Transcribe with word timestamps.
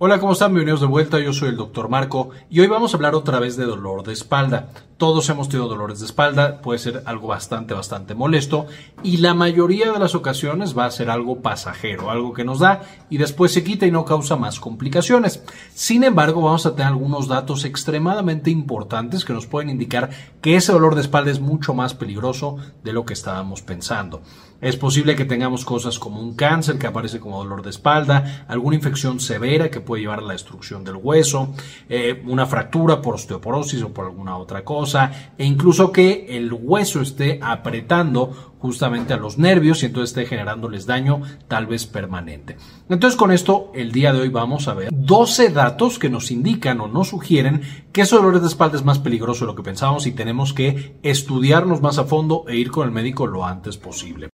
Hola, 0.00 0.20
¿cómo 0.20 0.32
están? 0.32 0.52
Bienvenidos 0.52 0.80
de 0.80 0.86
vuelta. 0.86 1.18
Yo 1.18 1.32
soy 1.32 1.48
el 1.48 1.56
doctor 1.56 1.88
Marco 1.88 2.30
y 2.48 2.60
hoy 2.60 2.68
vamos 2.68 2.94
a 2.94 2.96
hablar 2.96 3.16
otra 3.16 3.40
vez 3.40 3.56
de 3.56 3.64
dolor 3.64 4.04
de 4.04 4.12
espalda. 4.12 4.68
Todos 4.96 5.28
hemos 5.28 5.48
tenido 5.48 5.68
dolores 5.68 5.98
de 5.98 6.06
espalda, 6.06 6.60
puede 6.60 6.78
ser 6.78 7.02
algo 7.04 7.26
bastante, 7.26 7.74
bastante 7.74 8.14
molesto 8.14 8.66
y 9.02 9.16
la 9.16 9.34
mayoría 9.34 9.90
de 9.90 9.98
las 9.98 10.14
ocasiones 10.14 10.78
va 10.78 10.84
a 10.84 10.90
ser 10.92 11.10
algo 11.10 11.40
pasajero, 11.40 12.12
algo 12.12 12.32
que 12.32 12.44
nos 12.44 12.60
da 12.60 12.82
y 13.10 13.18
después 13.18 13.52
se 13.52 13.64
quita 13.64 13.86
y 13.86 13.90
no 13.90 14.04
causa 14.04 14.36
más 14.36 14.60
complicaciones. 14.60 15.42
Sin 15.74 16.04
embargo, 16.04 16.42
vamos 16.42 16.64
a 16.66 16.76
tener 16.76 16.86
algunos 16.86 17.26
datos 17.26 17.64
extremadamente 17.64 18.50
importantes 18.50 19.24
que 19.24 19.32
nos 19.32 19.46
pueden 19.46 19.68
indicar 19.68 20.10
que 20.40 20.54
ese 20.54 20.72
dolor 20.72 20.94
de 20.94 21.00
espalda 21.00 21.32
es 21.32 21.40
mucho 21.40 21.74
más 21.74 21.94
peligroso 21.94 22.56
de 22.84 22.92
lo 22.92 23.04
que 23.04 23.14
estábamos 23.14 23.62
pensando. 23.62 24.22
Es 24.60 24.76
posible 24.76 25.14
que 25.14 25.24
tengamos 25.24 25.64
cosas 25.64 26.00
como 26.00 26.20
un 26.20 26.34
cáncer 26.34 26.78
que 26.78 26.88
aparece 26.88 27.20
como 27.20 27.38
dolor 27.38 27.62
de 27.62 27.70
espalda, 27.70 28.44
alguna 28.48 28.74
infección 28.74 29.20
severa 29.20 29.70
que 29.70 29.80
puede 29.80 30.02
llevar 30.02 30.18
a 30.18 30.22
la 30.22 30.32
destrucción 30.32 30.82
del 30.82 30.96
hueso, 30.96 31.54
eh, 31.88 32.24
una 32.26 32.44
fractura 32.44 33.00
por 33.00 33.14
osteoporosis 33.14 33.82
o 33.82 33.94
por 33.94 34.06
alguna 34.06 34.36
otra 34.36 34.64
cosa, 34.64 35.32
e 35.38 35.44
incluso 35.44 35.92
que 35.92 36.26
el 36.36 36.52
hueso 36.52 37.00
esté 37.00 37.38
apretando 37.40 38.54
justamente 38.58 39.14
a 39.14 39.16
los 39.16 39.38
nervios 39.38 39.84
y 39.84 39.86
entonces 39.86 40.10
esté 40.10 40.26
generándoles 40.26 40.86
daño 40.86 41.22
tal 41.46 41.66
vez 41.66 41.86
permanente. 41.86 42.56
Entonces 42.88 43.16
con 43.16 43.30
esto 43.30 43.70
el 43.76 43.92
día 43.92 44.12
de 44.12 44.22
hoy 44.22 44.28
vamos 44.28 44.66
a 44.66 44.74
ver 44.74 44.88
12 44.92 45.50
datos 45.50 46.00
que 46.00 46.10
nos 46.10 46.32
indican 46.32 46.80
o 46.80 46.88
nos 46.88 47.10
sugieren 47.10 47.62
que 47.92 48.00
ese 48.00 48.16
dolor 48.16 48.40
de 48.40 48.48
espalda 48.48 48.76
es 48.76 48.84
más 48.84 48.98
peligroso 48.98 49.44
de 49.44 49.52
lo 49.52 49.54
que 49.54 49.62
pensábamos 49.62 50.08
y 50.08 50.12
tenemos 50.12 50.52
que 50.52 50.98
estudiarnos 51.04 51.80
más 51.80 51.98
a 51.98 52.04
fondo 52.06 52.44
e 52.48 52.56
ir 52.56 52.72
con 52.72 52.88
el 52.88 52.92
médico 52.92 53.28
lo 53.28 53.46
antes 53.46 53.76
posible. 53.76 54.30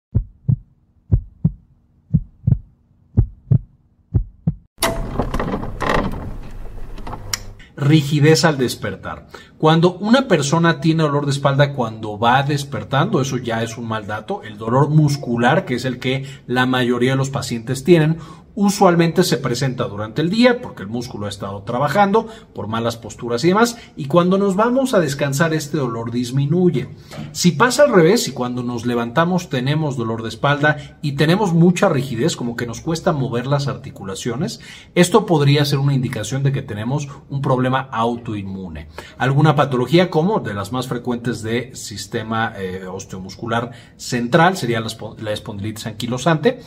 Rigidez 7.77 8.45
al 8.45 8.59
despertar. 8.59 9.27
Cuando 9.59 9.95
una 9.95 10.29
persona 10.29 10.81
tiene 10.81 11.03
dolor 11.03 11.25
de 11.25 11.33
espalda 11.33 11.73
cuando 11.73 12.19
va 12.19 12.43
despertando, 12.43 13.21
eso 13.21 13.39
ya 13.39 13.63
es 13.63 13.79
un 13.79 13.87
mal 13.87 14.07
dato. 14.07 14.43
El 14.43 14.59
dolor 14.59 14.91
muscular, 14.91 15.65
que 15.65 15.75
es 15.75 15.85
el 15.85 15.99
que 15.99 16.27
la 16.47 16.67
mayoría 16.67 17.13
de 17.13 17.17
los 17.17 17.31
pacientes 17.31 17.85
tienen, 17.85 18.19
usualmente 18.55 19.25
se 19.25 19.39
presenta 19.39 19.85
durante 19.85 20.23
el 20.23 20.31
día 20.31 20.61
porque 20.61 20.83
el 20.83 20.89
músculo 20.89 21.27
ha 21.27 21.29
estado 21.29 21.63
trabajando 21.63 22.29
por 22.55 22.69
malas 22.69 22.97
posturas 22.97 23.45
y 23.45 23.49
demás 23.49 23.77
y 23.97 24.07
cuando 24.07 24.39
nos 24.39 24.57
vamos 24.57 24.95
a 24.95 25.01
descansar 25.01 25.55
este 25.55 25.77
dolor 25.77 26.11
disminuye. 26.11 26.89
Si 27.33 27.53
pasa 27.53 27.85
al 27.85 27.93
revés 27.93 28.29
y 28.29 28.33
cuando 28.33 28.63
nos 28.63 28.87
levantamos 28.87 29.49
tenemos 29.49 29.97
dolor 29.97 30.23
de 30.23 30.29
espalda 30.29 30.99
y 31.03 31.13
tenemos 31.13 31.53
mucha 31.53 31.89
rigidez 31.89 32.37
como 32.37 32.57
que 32.57 32.67
nos 32.67 32.81
cuesta 32.81 33.13
mover 33.13 33.47
las 33.47 33.67
articulaciones, 33.67 34.61
esto 34.95 35.27
podría 35.27 35.65
ser 35.65 35.79
una 35.79 35.95
indicación 35.95 36.43
de 36.43 36.53
que 36.53 36.63
tenemos 36.63 37.09
un 37.31 37.43
problema 37.43 37.89
autoinmune. 37.91 38.89
Alguna 39.19 39.57
patología 39.57 40.11
como 40.11 40.41
de 40.41 40.55
las 40.55 40.73
más 40.73 40.87
frecuentes 40.87 41.43
de 41.43 41.75
sistema 41.75 42.53
eh, 42.57 42.87
osteomuscular 42.87 43.73
central 43.97 44.57
sería 44.57 44.81
la 44.81 45.33
espondilitis 45.33 45.87
anquilosante 45.87 46.61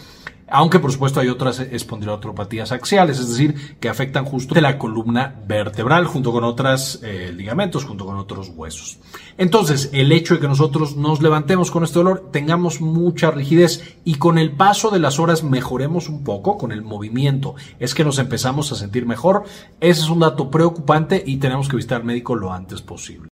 aunque 0.49 0.79
por 0.79 0.91
supuesto 0.91 1.19
hay 1.19 1.29
otras 1.29 1.59
espondilotropatías 1.59 2.71
axiales, 2.71 3.19
es 3.19 3.29
decir, 3.29 3.77
que 3.79 3.89
afectan 3.89 4.25
justo 4.25 4.55
de 4.55 4.61
la 4.61 4.77
columna 4.77 5.35
vertebral 5.47 6.05
junto 6.05 6.31
con 6.31 6.43
otros 6.43 6.99
eh, 7.03 7.33
ligamentos, 7.35 7.85
junto 7.85 8.05
con 8.05 8.17
otros 8.17 8.51
huesos. 8.55 8.99
Entonces, 9.37 9.89
el 9.93 10.11
hecho 10.11 10.35
de 10.35 10.39
que 10.39 10.47
nosotros 10.47 10.95
nos 10.95 11.21
levantemos 11.21 11.71
con 11.71 11.83
este 11.83 11.99
dolor, 11.99 12.29
tengamos 12.31 12.81
mucha 12.81 13.31
rigidez 13.31 13.97
y 14.03 14.15
con 14.15 14.37
el 14.37 14.51
paso 14.51 14.89
de 14.89 14.99
las 14.99 15.19
horas 15.19 15.43
mejoremos 15.43 16.09
un 16.09 16.23
poco 16.23 16.57
con 16.57 16.71
el 16.71 16.81
movimiento, 16.81 17.55
es 17.79 17.93
que 17.93 18.03
nos 18.03 18.19
empezamos 18.19 18.71
a 18.71 18.75
sentir 18.75 19.05
mejor, 19.05 19.43
ese 19.79 20.01
es 20.01 20.09
un 20.09 20.19
dato 20.19 20.49
preocupante 20.49 21.23
y 21.25 21.37
tenemos 21.37 21.67
que 21.67 21.75
visitar 21.75 22.01
al 22.01 22.07
médico 22.07 22.35
lo 22.35 22.51
antes 22.53 22.81
posible 22.81 23.27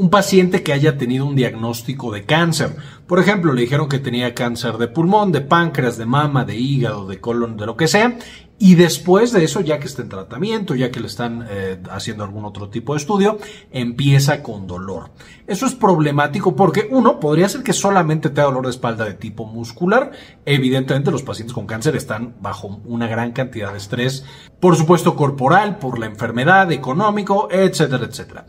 un 0.00 0.08
paciente 0.08 0.62
que 0.62 0.72
haya 0.72 0.96
tenido 0.96 1.26
un 1.26 1.36
diagnóstico 1.36 2.10
de 2.10 2.24
cáncer. 2.24 2.74
Por 3.06 3.18
ejemplo, 3.18 3.52
le 3.52 3.60
dijeron 3.60 3.86
que 3.86 3.98
tenía 3.98 4.34
cáncer 4.34 4.78
de 4.78 4.88
pulmón, 4.88 5.30
de 5.30 5.42
páncreas, 5.42 5.98
de 5.98 6.06
mama, 6.06 6.46
de 6.46 6.56
hígado, 6.56 7.06
de 7.06 7.20
colon, 7.20 7.58
de 7.58 7.66
lo 7.66 7.76
que 7.76 7.86
sea. 7.86 8.16
Y 8.58 8.76
después 8.76 9.32
de 9.32 9.44
eso, 9.44 9.60
ya 9.60 9.78
que 9.78 9.86
está 9.86 10.00
en 10.02 10.08
tratamiento, 10.10 10.74
ya 10.74 10.90
que 10.90 11.00
le 11.00 11.06
están 11.06 11.46
eh, 11.50 11.82
haciendo 11.90 12.24
algún 12.24 12.46
otro 12.46 12.68
tipo 12.68 12.94
de 12.94 12.98
estudio, 12.98 13.38
empieza 13.72 14.42
con 14.42 14.66
dolor. 14.66 15.10
Eso 15.46 15.64
es 15.66 15.74
problemático 15.74 16.54
porque, 16.54 16.86
uno, 16.90 17.20
podría 17.20 17.48
ser 17.48 17.62
que 17.62 17.72
solamente 17.72 18.28
tenga 18.28 18.44
dolor 18.44 18.64
de 18.64 18.70
espalda 18.70 19.06
de 19.06 19.14
tipo 19.14 19.46
muscular. 19.46 20.12
Evidentemente, 20.44 21.10
los 21.10 21.22
pacientes 21.22 21.54
con 21.54 21.66
cáncer 21.66 21.96
están 21.96 22.34
bajo 22.40 22.80
una 22.84 23.06
gran 23.06 23.32
cantidad 23.32 23.72
de 23.72 23.78
estrés, 23.78 24.24
por 24.60 24.76
supuesto 24.76 25.16
corporal, 25.16 25.78
por 25.78 25.98
la 25.98 26.06
enfermedad, 26.06 26.70
económico, 26.70 27.48
etcétera, 27.50 28.04
etcétera. 28.04 28.46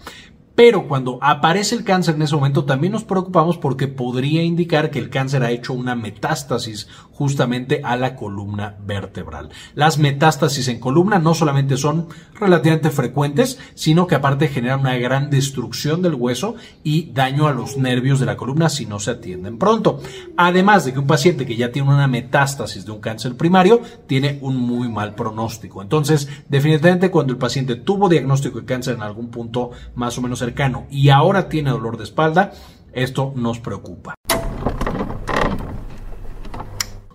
Pero 0.56 0.88
cuando 0.88 1.17
aparece 1.22 1.75
el 1.75 1.84
cáncer 1.84 2.16
en 2.16 2.23
ese 2.23 2.35
momento 2.35 2.66
también 2.66 2.94
nos 2.94 3.03
preocupamos 3.03 3.57
porque 3.57 3.88
podría 3.88 4.44
indicar 4.44 4.91
que 4.91 5.00
el 5.00 5.09
cáncer 5.09 5.44
ha 5.44 5.51
hecho 5.51 5.73
una 5.73 5.95
metástasis 5.95 6.88
justamente 7.12 7.81
a 7.84 7.95
la 7.95 8.16
columna 8.16 8.75
vertebral. 8.85 9.50
Las 9.75 9.97
metástasis 9.97 10.67
en 10.67 10.79
columna 10.79 11.19
no 11.19 11.34
solamente 11.34 11.78
son 11.78 12.07
relativamente 12.34 12.89
frecuentes, 12.89 13.59
sino 13.75 14.07
que 14.07 14.16
aparte 14.16 14.47
generan 14.47 14.81
una 14.81 14.97
gran 14.97 15.29
destrucción 15.29 16.01
del 16.01 16.16
hueso 16.16 16.56
y 16.83 17.12
daño 17.12 17.47
a 17.47 17.53
los 17.53 17.78
nervios 17.78 18.19
de 18.19 18.25
la 18.25 18.38
columna 18.38 18.69
si 18.69 18.85
no 18.85 19.00
se 19.00 19.12
atienden 19.12 19.57
pronto. 19.57 20.01
Además 20.35 20.83
de 20.83 20.94
que 20.94 21.00
un 21.00 21.07
paciente 21.07 21.45
que 21.45 21.56
ya 21.56 21.72
tiene 21.72 21.89
una 21.89 22.07
metástasis 22.07 22.85
de 22.85 22.91
un 22.91 23.00
cáncer 23.00 23.38
primario 23.38 23.81
tiene 24.07 24.39
un 24.41 24.57
muy 24.57 24.89
mal 24.89 25.16
pronóstico. 25.16 25.81
Entonces, 25.81 26.28
definitivamente 26.50 27.12
cuando 27.12 27.33
el 27.33 27.39
paciente 27.39 27.75
tuvo 27.75 28.09
diagnóstico 28.09 28.59
de 28.59 28.66
cáncer 28.66 28.95
en 28.95 29.03
algún 29.03 29.29
punto 29.29 29.72
más 29.95 30.18
o 30.18 30.22
menos 30.22 30.41
cercano, 30.41 30.88
y 30.90 31.09
ahora 31.09 31.47
tiene 31.47 31.69
dolor 31.69 31.97
de 31.97 32.03
espalda, 32.03 32.52
esto 32.94 33.31
nos 33.35 33.59
preocupa. 33.59 34.16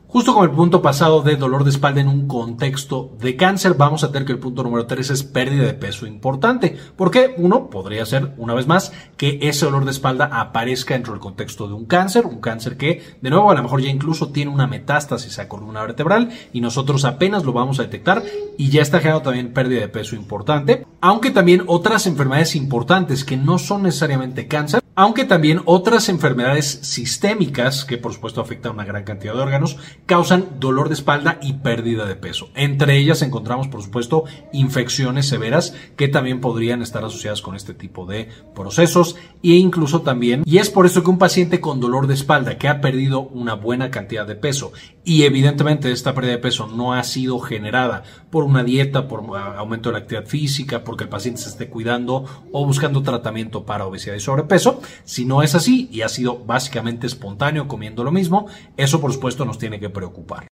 Justo 0.08 0.34
con 0.34 0.44
el 0.44 0.54
punto 0.54 0.82
pasado 0.82 1.22
de 1.22 1.34
dolor 1.34 1.64
de 1.64 1.70
espalda 1.70 2.00
en 2.00 2.06
un 2.06 2.28
contexto 2.28 3.10
de 3.20 3.34
cáncer, 3.34 3.74
vamos 3.74 4.04
a 4.04 4.12
tener 4.12 4.24
que 4.24 4.32
el 4.32 4.38
punto 4.38 4.62
número 4.62 4.86
3 4.86 5.10
es 5.10 5.24
pérdida 5.24 5.64
de 5.64 5.74
peso 5.74 6.06
importante. 6.06 6.76
Porque 6.94 7.34
uno 7.38 7.68
podría 7.70 8.06
ser, 8.06 8.32
una 8.36 8.54
vez 8.54 8.68
más, 8.68 8.92
que 9.16 9.40
ese 9.42 9.64
dolor 9.64 9.84
de 9.84 9.90
espalda 9.90 10.30
aparezca 10.32 10.94
dentro 10.94 11.12
del 11.12 11.20
contexto 11.20 11.66
de 11.66 11.74
un 11.74 11.86
cáncer, 11.86 12.24
un 12.24 12.40
cáncer 12.40 12.76
que, 12.76 13.02
de 13.20 13.30
nuevo, 13.30 13.50
a 13.50 13.54
lo 13.54 13.62
mejor 13.64 13.82
ya 13.82 13.90
incluso 13.90 14.28
tiene 14.28 14.52
una 14.52 14.68
metástasis 14.68 15.40
a 15.40 15.48
columna 15.48 15.82
vertebral 15.82 16.30
y 16.52 16.60
nosotros 16.60 17.04
apenas 17.04 17.44
lo 17.44 17.52
vamos 17.52 17.80
a 17.80 17.82
detectar 17.82 18.22
y 18.56 18.70
ya 18.70 18.82
está 18.82 19.00
generando 19.00 19.24
también 19.24 19.52
pérdida 19.52 19.80
de 19.80 19.88
peso 19.88 20.14
importante. 20.14 20.86
Aunque 21.00 21.32
también 21.32 21.64
otras 21.66 22.06
enfermedades 22.06 22.54
importantes 22.54 23.24
que 23.24 23.36
no 23.36 23.58
son 23.58 23.82
necesariamente 23.82 24.46
cáncer, 24.46 24.80
aunque 24.96 25.24
también 25.24 25.60
otras 25.66 26.08
enfermedades 26.08 26.80
sistémicas, 26.82 27.84
que 27.84 27.98
por 27.98 28.14
supuesto 28.14 28.40
afectan 28.40 28.72
a 28.72 28.74
una 28.74 28.84
gran 28.84 29.04
cantidad 29.04 29.34
de 29.34 29.40
órganos, 29.40 29.76
causan 30.06 30.58
dolor 30.58 30.88
de 30.88 30.94
espalda 30.94 31.38
y 31.42 31.52
pérdida 31.52 32.06
de 32.06 32.16
peso. 32.16 32.48
Entre 32.54 32.96
ellas 32.96 33.20
encontramos, 33.20 33.68
por 33.68 33.82
supuesto, 33.82 34.24
infecciones 34.52 35.28
severas 35.28 35.74
que 35.96 36.08
también 36.08 36.40
podrían 36.40 36.80
estar 36.80 37.04
asociadas 37.04 37.42
con 37.42 37.54
este 37.54 37.74
tipo 37.74 38.06
de 38.06 38.30
procesos 38.54 39.16
e 39.42 39.50
incluso 39.50 40.00
también, 40.00 40.42
y 40.46 40.58
es 40.58 40.70
por 40.70 40.86
eso 40.86 41.04
que 41.04 41.10
un 41.10 41.18
paciente 41.18 41.60
con 41.60 41.78
dolor 41.78 42.06
de 42.06 42.14
espalda 42.14 42.56
que 42.56 42.68
ha 42.68 42.80
perdido 42.80 43.20
una 43.20 43.54
buena 43.54 43.90
cantidad 43.90 44.26
de 44.26 44.34
peso 44.34 44.72
y 45.04 45.22
evidentemente 45.22 45.92
esta 45.92 46.14
pérdida 46.14 46.32
de 46.32 46.38
peso 46.38 46.66
no 46.66 46.92
ha 46.92 47.04
sido 47.04 47.38
generada 47.38 48.02
por 48.30 48.42
una 48.42 48.64
dieta, 48.64 49.06
por 49.06 49.22
aumento 49.38 49.88
de 49.88 49.92
la 49.92 49.98
actividad 50.00 50.26
física, 50.26 50.82
porque 50.82 51.04
el 51.04 51.10
paciente 51.10 51.42
se 51.42 51.50
esté 51.50 51.68
cuidando 51.68 52.24
o 52.50 52.66
buscando 52.66 53.02
tratamiento 53.02 53.64
para 53.64 53.86
obesidad 53.86 54.16
y 54.16 54.20
sobrepeso, 54.20 54.80
si 55.04 55.24
no 55.24 55.42
es 55.42 55.54
así 55.54 55.88
y 55.92 56.02
ha 56.02 56.08
sido 56.08 56.38
básicamente 56.44 57.06
espontáneo 57.06 57.69
comiendo 57.69 58.04
lo 58.04 58.12
mismo, 58.12 58.47
eso 58.76 59.00
por 59.00 59.12
supuesto 59.12 59.44
nos 59.44 59.58
tiene 59.58 59.80
que 59.80 59.91
preocupar 59.91 60.47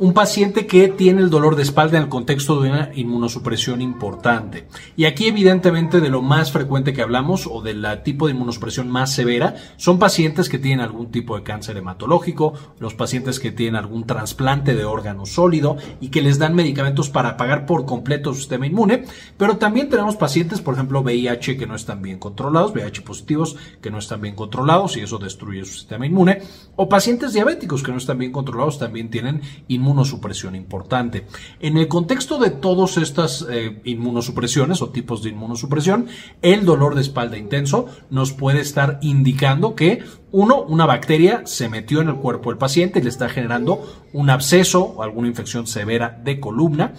un 0.00 0.12
paciente 0.12 0.66
que 0.66 0.86
tiene 0.88 1.20
el 1.20 1.30
dolor 1.30 1.56
de 1.56 1.62
espalda 1.62 1.98
en 1.98 2.04
el 2.04 2.08
contexto 2.08 2.60
de 2.60 2.70
una 2.70 2.90
inmunosupresión 2.94 3.82
importante. 3.82 4.68
Y 4.96 5.06
aquí 5.06 5.26
evidentemente 5.26 6.00
de 6.00 6.08
lo 6.08 6.22
más 6.22 6.52
frecuente 6.52 6.92
que 6.92 7.02
hablamos 7.02 7.48
o 7.50 7.62
del 7.62 7.84
tipo 8.04 8.26
de 8.26 8.32
inmunosupresión 8.32 8.88
más 8.88 9.12
severa 9.12 9.56
son 9.76 9.98
pacientes 9.98 10.48
que 10.48 10.60
tienen 10.60 10.84
algún 10.84 11.10
tipo 11.10 11.36
de 11.36 11.42
cáncer 11.42 11.76
hematológico, 11.76 12.52
los 12.78 12.94
pacientes 12.94 13.40
que 13.40 13.50
tienen 13.50 13.74
algún 13.74 14.06
trasplante 14.06 14.76
de 14.76 14.84
órgano 14.84 15.26
sólido 15.26 15.76
y 16.00 16.08
que 16.08 16.22
les 16.22 16.38
dan 16.38 16.54
medicamentos 16.54 17.10
para 17.10 17.30
apagar 17.30 17.66
por 17.66 17.84
completo 17.84 18.32
su 18.32 18.40
sistema 18.40 18.66
inmune, 18.66 19.04
pero 19.36 19.56
también 19.56 19.88
tenemos 19.88 20.14
pacientes, 20.14 20.60
por 20.60 20.74
ejemplo, 20.74 21.00
VIH 21.00 21.56
que 21.56 21.66
no 21.66 21.74
están 21.74 22.02
bien 22.02 22.18
controlados, 22.18 22.72
VIH 22.72 23.02
positivos 23.02 23.56
que 23.80 23.90
no 23.90 23.98
están 23.98 24.20
bien 24.20 24.36
controlados 24.36 24.96
y 24.96 25.00
eso 25.00 25.18
destruye 25.18 25.64
su 25.64 25.74
sistema 25.74 26.06
inmune, 26.06 26.42
o 26.76 26.88
pacientes 26.88 27.32
diabéticos 27.32 27.82
que 27.82 27.90
no 27.90 27.98
están 27.98 28.18
bien 28.18 28.30
controlados 28.30 28.78
también 28.78 29.10
tienen 29.10 29.42
inmunosupresión 29.66 29.87
inmunosupresión 29.88 30.54
importante. 30.54 31.26
En 31.60 31.78
el 31.78 31.88
contexto 31.88 32.38
de 32.38 32.50
todas 32.50 32.98
estas 32.98 33.46
eh, 33.48 33.80
inmunosupresiones 33.84 34.82
o 34.82 34.90
tipos 34.90 35.22
de 35.22 35.30
inmunosupresión, 35.30 36.08
el 36.42 36.64
dolor 36.64 36.94
de 36.94 37.00
espalda 37.00 37.38
intenso 37.38 37.86
nos 38.10 38.32
puede 38.32 38.60
estar 38.60 38.98
indicando 39.00 39.74
que 39.74 40.02
uno, 40.30 40.62
una 40.62 40.84
bacteria 40.84 41.42
se 41.46 41.70
metió 41.70 42.02
en 42.02 42.08
el 42.08 42.16
cuerpo 42.16 42.50
del 42.50 42.58
paciente 42.58 42.98
y 42.98 43.02
le 43.02 43.08
está 43.08 43.30
generando 43.30 43.82
un 44.12 44.28
absceso 44.28 44.82
o 44.82 45.02
alguna 45.02 45.28
infección 45.28 45.66
severa 45.66 46.20
de 46.22 46.38
columna. 46.38 46.92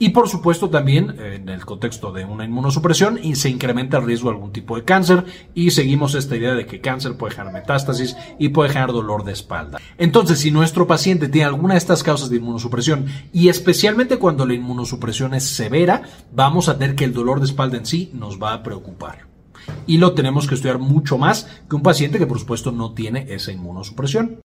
Y 0.00 0.10
por 0.10 0.28
supuesto 0.28 0.70
también 0.70 1.16
en 1.18 1.48
el 1.48 1.64
contexto 1.64 2.12
de 2.12 2.24
una 2.24 2.44
inmunosupresión 2.44 3.18
y 3.20 3.34
se 3.34 3.50
incrementa 3.50 3.98
el 3.98 4.06
riesgo 4.06 4.28
de 4.28 4.36
algún 4.36 4.52
tipo 4.52 4.76
de 4.76 4.84
cáncer 4.84 5.24
y 5.54 5.72
seguimos 5.72 6.14
esta 6.14 6.36
idea 6.36 6.54
de 6.54 6.66
que 6.66 6.80
cáncer 6.80 7.16
puede 7.16 7.34
generar 7.34 7.52
metástasis 7.52 8.16
y 8.38 8.50
puede 8.50 8.70
generar 8.70 8.92
dolor 8.92 9.24
de 9.24 9.32
espalda. 9.32 9.80
Entonces, 9.96 10.38
si 10.38 10.52
nuestro 10.52 10.86
paciente 10.86 11.28
tiene 11.28 11.46
alguna 11.46 11.74
de 11.74 11.78
estas 11.78 12.04
causas 12.04 12.30
de 12.30 12.36
inmunosupresión 12.36 13.06
y 13.32 13.48
especialmente 13.48 14.18
cuando 14.18 14.46
la 14.46 14.54
inmunosupresión 14.54 15.34
es 15.34 15.44
severa, 15.44 16.02
vamos 16.32 16.68
a 16.68 16.78
tener 16.78 16.94
que 16.94 17.04
el 17.04 17.12
dolor 17.12 17.40
de 17.40 17.46
espalda 17.46 17.78
en 17.78 17.86
sí 17.86 18.10
nos 18.14 18.40
va 18.40 18.52
a 18.52 18.62
preocupar. 18.62 19.26
Y 19.86 19.98
lo 19.98 20.12
tenemos 20.12 20.46
que 20.46 20.54
estudiar 20.54 20.78
mucho 20.78 21.18
más 21.18 21.48
que 21.68 21.76
un 21.76 21.82
paciente 21.82 22.18
que 22.18 22.26
por 22.26 22.38
supuesto 22.38 22.70
no 22.70 22.92
tiene 22.92 23.26
esa 23.30 23.52
inmunosupresión. 23.52 24.40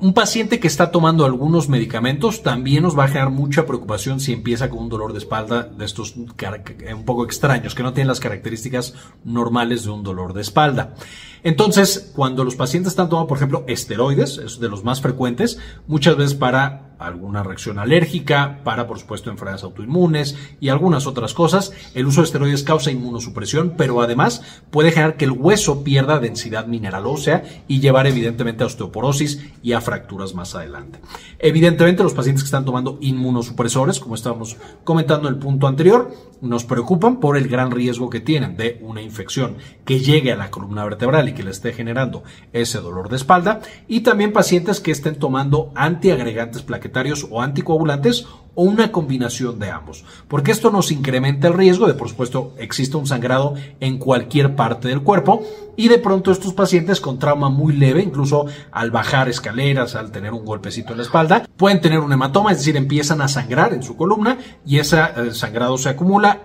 Un 0.00 0.12
paciente 0.14 0.60
que 0.60 0.68
está 0.68 0.90
tomando 0.92 1.24
algunos 1.24 1.68
medicamentos 1.68 2.42
también 2.42 2.84
nos 2.84 2.96
va 2.96 3.04
a 3.04 3.08
generar 3.08 3.30
mucha 3.30 3.66
preocupación 3.66 4.20
si 4.20 4.32
empieza 4.32 4.70
con 4.70 4.78
un 4.78 4.88
dolor 4.88 5.12
de 5.12 5.18
espalda 5.18 5.64
de 5.64 5.84
estos 5.84 6.14
un 6.16 7.04
poco 7.04 7.24
extraños, 7.24 7.74
que 7.74 7.82
no 7.82 7.92
tienen 7.92 8.08
las 8.08 8.20
características 8.20 8.94
normales 9.24 9.84
de 9.84 9.90
un 9.90 10.04
dolor 10.04 10.34
de 10.34 10.42
espalda. 10.42 10.94
Entonces, 11.42 12.12
cuando 12.14 12.44
los 12.44 12.54
pacientes 12.54 12.92
están 12.92 13.08
tomando, 13.08 13.28
por 13.28 13.38
ejemplo, 13.38 13.64
esteroides, 13.66 14.38
es 14.38 14.60
de 14.60 14.68
los 14.68 14.84
más 14.84 15.00
frecuentes, 15.00 15.58
muchas 15.86 16.16
veces 16.16 16.34
para 16.34 16.87
alguna 16.98 17.42
reacción 17.42 17.78
alérgica, 17.78 18.60
para, 18.64 18.86
por 18.86 18.98
supuesto, 18.98 19.30
enfermedades 19.30 19.64
autoinmunes 19.64 20.36
y 20.60 20.68
algunas 20.68 21.06
otras 21.06 21.32
cosas, 21.32 21.72
el 21.94 22.06
uso 22.06 22.20
de 22.20 22.26
esteroides 22.26 22.64
causa 22.64 22.90
inmunosupresión, 22.90 23.74
pero 23.76 24.02
además 24.02 24.42
puede 24.70 24.90
generar 24.90 25.16
que 25.16 25.24
el 25.24 25.32
hueso 25.32 25.84
pierda 25.84 26.18
densidad 26.18 26.66
mineral 26.66 27.06
ósea 27.06 27.44
y 27.68 27.80
llevar 27.80 28.06
evidentemente 28.06 28.64
a 28.64 28.66
osteoporosis 28.66 29.44
y 29.62 29.72
a 29.72 29.80
fracturas 29.80 30.34
más 30.34 30.54
adelante. 30.54 31.00
Evidentemente, 31.38 32.02
los 32.02 32.14
pacientes 32.14 32.42
que 32.42 32.48
están 32.48 32.64
tomando 32.64 32.98
inmunosupresores, 33.00 34.00
como 34.00 34.16
estábamos 34.16 34.56
comentando 34.84 35.28
en 35.28 35.34
el 35.34 35.40
punto 35.40 35.66
anterior, 35.66 36.12
nos 36.40 36.64
preocupan 36.64 37.18
por 37.18 37.36
el 37.36 37.48
gran 37.48 37.70
riesgo 37.70 38.10
que 38.10 38.20
tienen 38.20 38.56
de 38.56 38.78
una 38.82 39.02
infección 39.02 39.56
que 39.84 40.00
llegue 40.00 40.32
a 40.32 40.36
la 40.36 40.50
columna 40.50 40.84
vertebral 40.84 41.28
y 41.28 41.32
que 41.32 41.42
le 41.42 41.50
esté 41.50 41.72
generando 41.72 42.22
ese 42.52 42.78
dolor 42.78 43.08
de 43.08 43.16
espalda. 43.16 43.60
Y 43.88 44.00
también 44.00 44.32
pacientes 44.32 44.80
que 44.80 44.92
estén 44.92 45.16
tomando 45.16 45.72
antiagregantes 45.74 46.62
plaquetarios 46.62 46.87
o 47.30 47.42
anticoagulantes 47.42 48.26
o 48.54 48.62
una 48.64 48.90
combinación 48.90 49.60
de 49.60 49.70
ambos, 49.70 50.04
porque 50.26 50.50
esto 50.50 50.72
nos 50.72 50.90
incrementa 50.90 51.46
el 51.46 51.54
riesgo 51.54 51.86
de, 51.86 51.94
por 51.94 52.08
supuesto, 52.08 52.54
existe 52.58 52.96
un 52.96 53.06
sangrado 53.06 53.54
en 53.78 53.98
cualquier 53.98 54.56
parte 54.56 54.88
del 54.88 55.02
cuerpo 55.02 55.42
y 55.76 55.86
de 55.86 55.98
pronto 55.98 56.32
estos 56.32 56.54
pacientes 56.54 57.00
con 57.00 57.20
trauma 57.20 57.50
muy 57.50 57.76
leve, 57.76 58.02
incluso 58.02 58.46
al 58.72 58.90
bajar 58.90 59.28
escaleras, 59.28 59.94
al 59.94 60.10
tener 60.10 60.32
un 60.32 60.44
golpecito 60.44 60.90
en 60.90 60.98
la 60.98 61.04
espalda, 61.04 61.48
pueden 61.56 61.80
tener 61.80 62.00
un 62.00 62.12
hematoma, 62.12 62.50
es 62.50 62.58
decir, 62.58 62.76
empiezan 62.76 63.20
a 63.20 63.28
sangrar 63.28 63.72
en 63.72 63.84
su 63.84 63.96
columna 63.96 64.38
y 64.66 64.78
ese 64.78 64.98
eh, 64.98 65.34
sangrado 65.34 65.78
se 65.78 65.90
acumula 65.90 66.40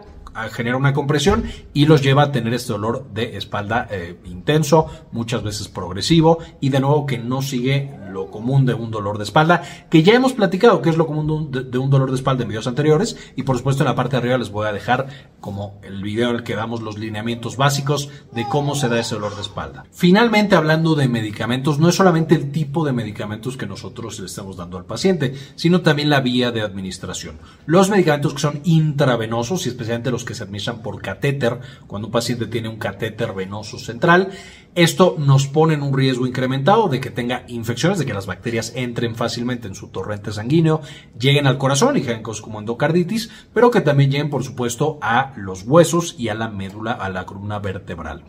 genera 0.51 0.77
una 0.77 0.93
compresión 0.93 1.43
y 1.73 1.85
los 1.85 2.01
lleva 2.01 2.23
a 2.23 2.31
tener 2.31 2.53
este 2.53 2.73
dolor 2.73 3.05
de 3.13 3.37
espalda 3.37 3.87
eh, 3.91 4.17
intenso, 4.25 4.87
muchas 5.11 5.43
veces 5.43 5.67
progresivo 5.67 6.39
y 6.59 6.69
de 6.69 6.79
nuevo 6.79 7.05
que 7.05 7.17
no 7.17 7.41
sigue 7.41 7.91
lo 8.13 8.27
común 8.27 8.65
de 8.65 8.73
un 8.73 8.91
dolor 8.91 9.17
de 9.17 9.23
espalda, 9.23 9.63
que 9.89 10.03
ya 10.03 10.13
hemos 10.13 10.33
platicado 10.33 10.81
que 10.81 10.89
es 10.89 10.97
lo 10.97 11.07
común 11.07 11.51
de 11.51 11.77
un, 11.77 11.89
dolor 11.89 12.09
de 12.09 12.15
espalda 12.15 12.43
en 12.43 12.49
videos 12.49 12.67
anteriores 12.67 13.17
y 13.35 13.43
por 13.43 13.57
supuesto 13.57 13.83
en 13.83 13.89
la 13.89 13.95
parte 13.95 14.11
de 14.11 14.17
arriba 14.19 14.37
les 14.37 14.51
voy 14.51 14.67
a 14.67 14.71
dejar 14.71 15.07
como 15.39 15.79
el 15.83 16.01
video 16.01 16.29
en 16.29 16.37
el 16.37 16.43
que 16.43 16.55
damos 16.55 16.81
los 16.81 16.97
lineamientos 16.97 17.57
básicos 17.57 18.09
de 18.31 18.47
cómo 18.47 18.75
se 18.75 18.87
da 18.87 18.99
ese 18.99 19.15
dolor 19.15 19.35
de 19.35 19.41
espalda. 19.41 19.85
Finalmente 19.91 20.55
hablando 20.55 20.95
de 20.95 21.07
medicamentos, 21.07 21.79
no 21.79 21.89
es 21.89 21.95
solamente 21.95 22.35
el 22.35 22.51
tipo 22.51 22.85
de 22.85 22.93
medicamentos 22.93 23.57
que 23.57 23.67
nosotros 23.67 24.19
le 24.19 24.27
estamos 24.27 24.57
dando 24.57 24.77
al 24.77 24.85
paciente, 24.85 25.33
sino 25.55 25.81
también 25.81 26.09
la 26.09 26.21
vía 26.21 26.51
de 26.51 26.61
administración. 26.61 27.37
Los 27.65 27.89
medicamentos 27.89 28.33
que 28.33 28.39
son 28.39 28.61
intravenosos 28.63 29.65
y 29.65 29.69
especialmente 29.69 30.11
los 30.11 30.23
que 30.23 30.35
se 30.35 30.43
administran 30.43 30.81
por 30.81 31.01
catéter, 31.01 31.59
cuando 31.87 32.07
un 32.07 32.11
paciente 32.11 32.47
tiene 32.47 32.69
un 32.69 32.77
catéter 32.77 33.33
venoso 33.33 33.79
central, 33.79 34.29
esto 34.75 35.15
nos 35.19 35.47
pone 35.47 35.75
en 35.75 35.83
un 35.83 35.95
riesgo 35.95 36.25
incrementado 36.25 36.87
de 36.87 36.99
que 36.99 37.11
tenga 37.11 37.43
infecciones, 37.47 37.99
que 38.05 38.13
las 38.13 38.25
bacterias 38.25 38.73
entren 38.75 39.15
fácilmente 39.15 39.67
en 39.67 39.75
su 39.75 39.87
torrente 39.87 40.31
sanguíneo, 40.31 40.81
lleguen 41.19 41.47
al 41.47 41.57
corazón 41.57 41.97
y 41.97 42.01
generen 42.01 42.23
cosas 42.23 42.41
como 42.41 42.59
endocarditis, 42.59 43.29
pero 43.53 43.71
que 43.71 43.81
también 43.81 44.11
lleguen, 44.11 44.29
por 44.29 44.43
supuesto, 44.43 44.99
a 45.01 45.33
los 45.35 45.63
huesos 45.63 46.15
y 46.17 46.29
a 46.29 46.35
la 46.35 46.49
médula, 46.49 46.91
a 46.91 47.09
la 47.09 47.25
columna 47.25 47.59
vertebral. 47.59 48.23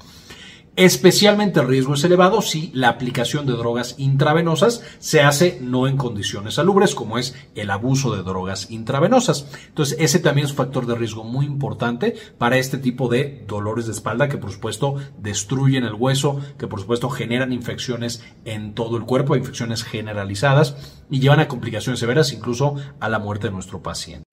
Especialmente 0.77 1.61
el 1.61 1.69
riesgo 1.69 1.95
es 1.95 2.03
elevado 2.03 2.43
si 2.43 2.73
la 2.75 2.89
aplicación 2.89 3.47
de 3.47 3.53
drogas 3.53 3.95
intravenosas 3.97 4.83
se 4.99 5.23
hace 5.23 5.59
no 5.61 5.87
en 5.87 5.97
condiciones 5.97 6.55
salubres, 6.55 6.97
como 6.97 7.17
es 7.17 7.37
el 7.55 7.71
abuso 7.71 8.17
de 8.17 8.25
drogas 8.25 8.73
intravenosas. 8.73 9.47
Entonces, 9.69 9.97
ese 10.01 10.19
también 10.19 10.47
es 10.47 10.51
un 10.51 10.57
factor 10.57 10.87
de 10.87 10.97
riesgo 10.97 11.23
muy 11.23 11.47
importante 11.47 12.17
para 12.39 12.59
este 12.59 12.79
tipo 12.79 13.09
de 13.09 13.45
dolores 13.47 13.87
de 13.87 13.93
espalda 13.93 14.29
que, 14.29 14.37
por 14.37 14.51
supuesto, 14.51 14.97
destruyen 15.17 15.85
el 15.85 15.95
hueso, 15.95 16.41
que, 16.59 16.67
por 16.67 16.81
supuesto, 16.81 17.09
generan 17.09 17.53
infecciones 17.53 18.25
en 18.45 18.75
todo 18.75 18.97
el 18.97 19.05
cuerpo, 19.05 19.37
infecciones 19.37 19.85
generalizadas 19.85 20.75
y 21.09 21.21
llevan 21.21 21.39
a 21.39 21.47
complicaciones 21.47 22.01
severas, 22.01 22.33
incluso 22.33 22.75
a 22.99 23.09
la 23.09 23.21
muerte 23.21 23.47
de 23.47 23.53
nuestro 23.53 23.81
paciente. 23.81 24.25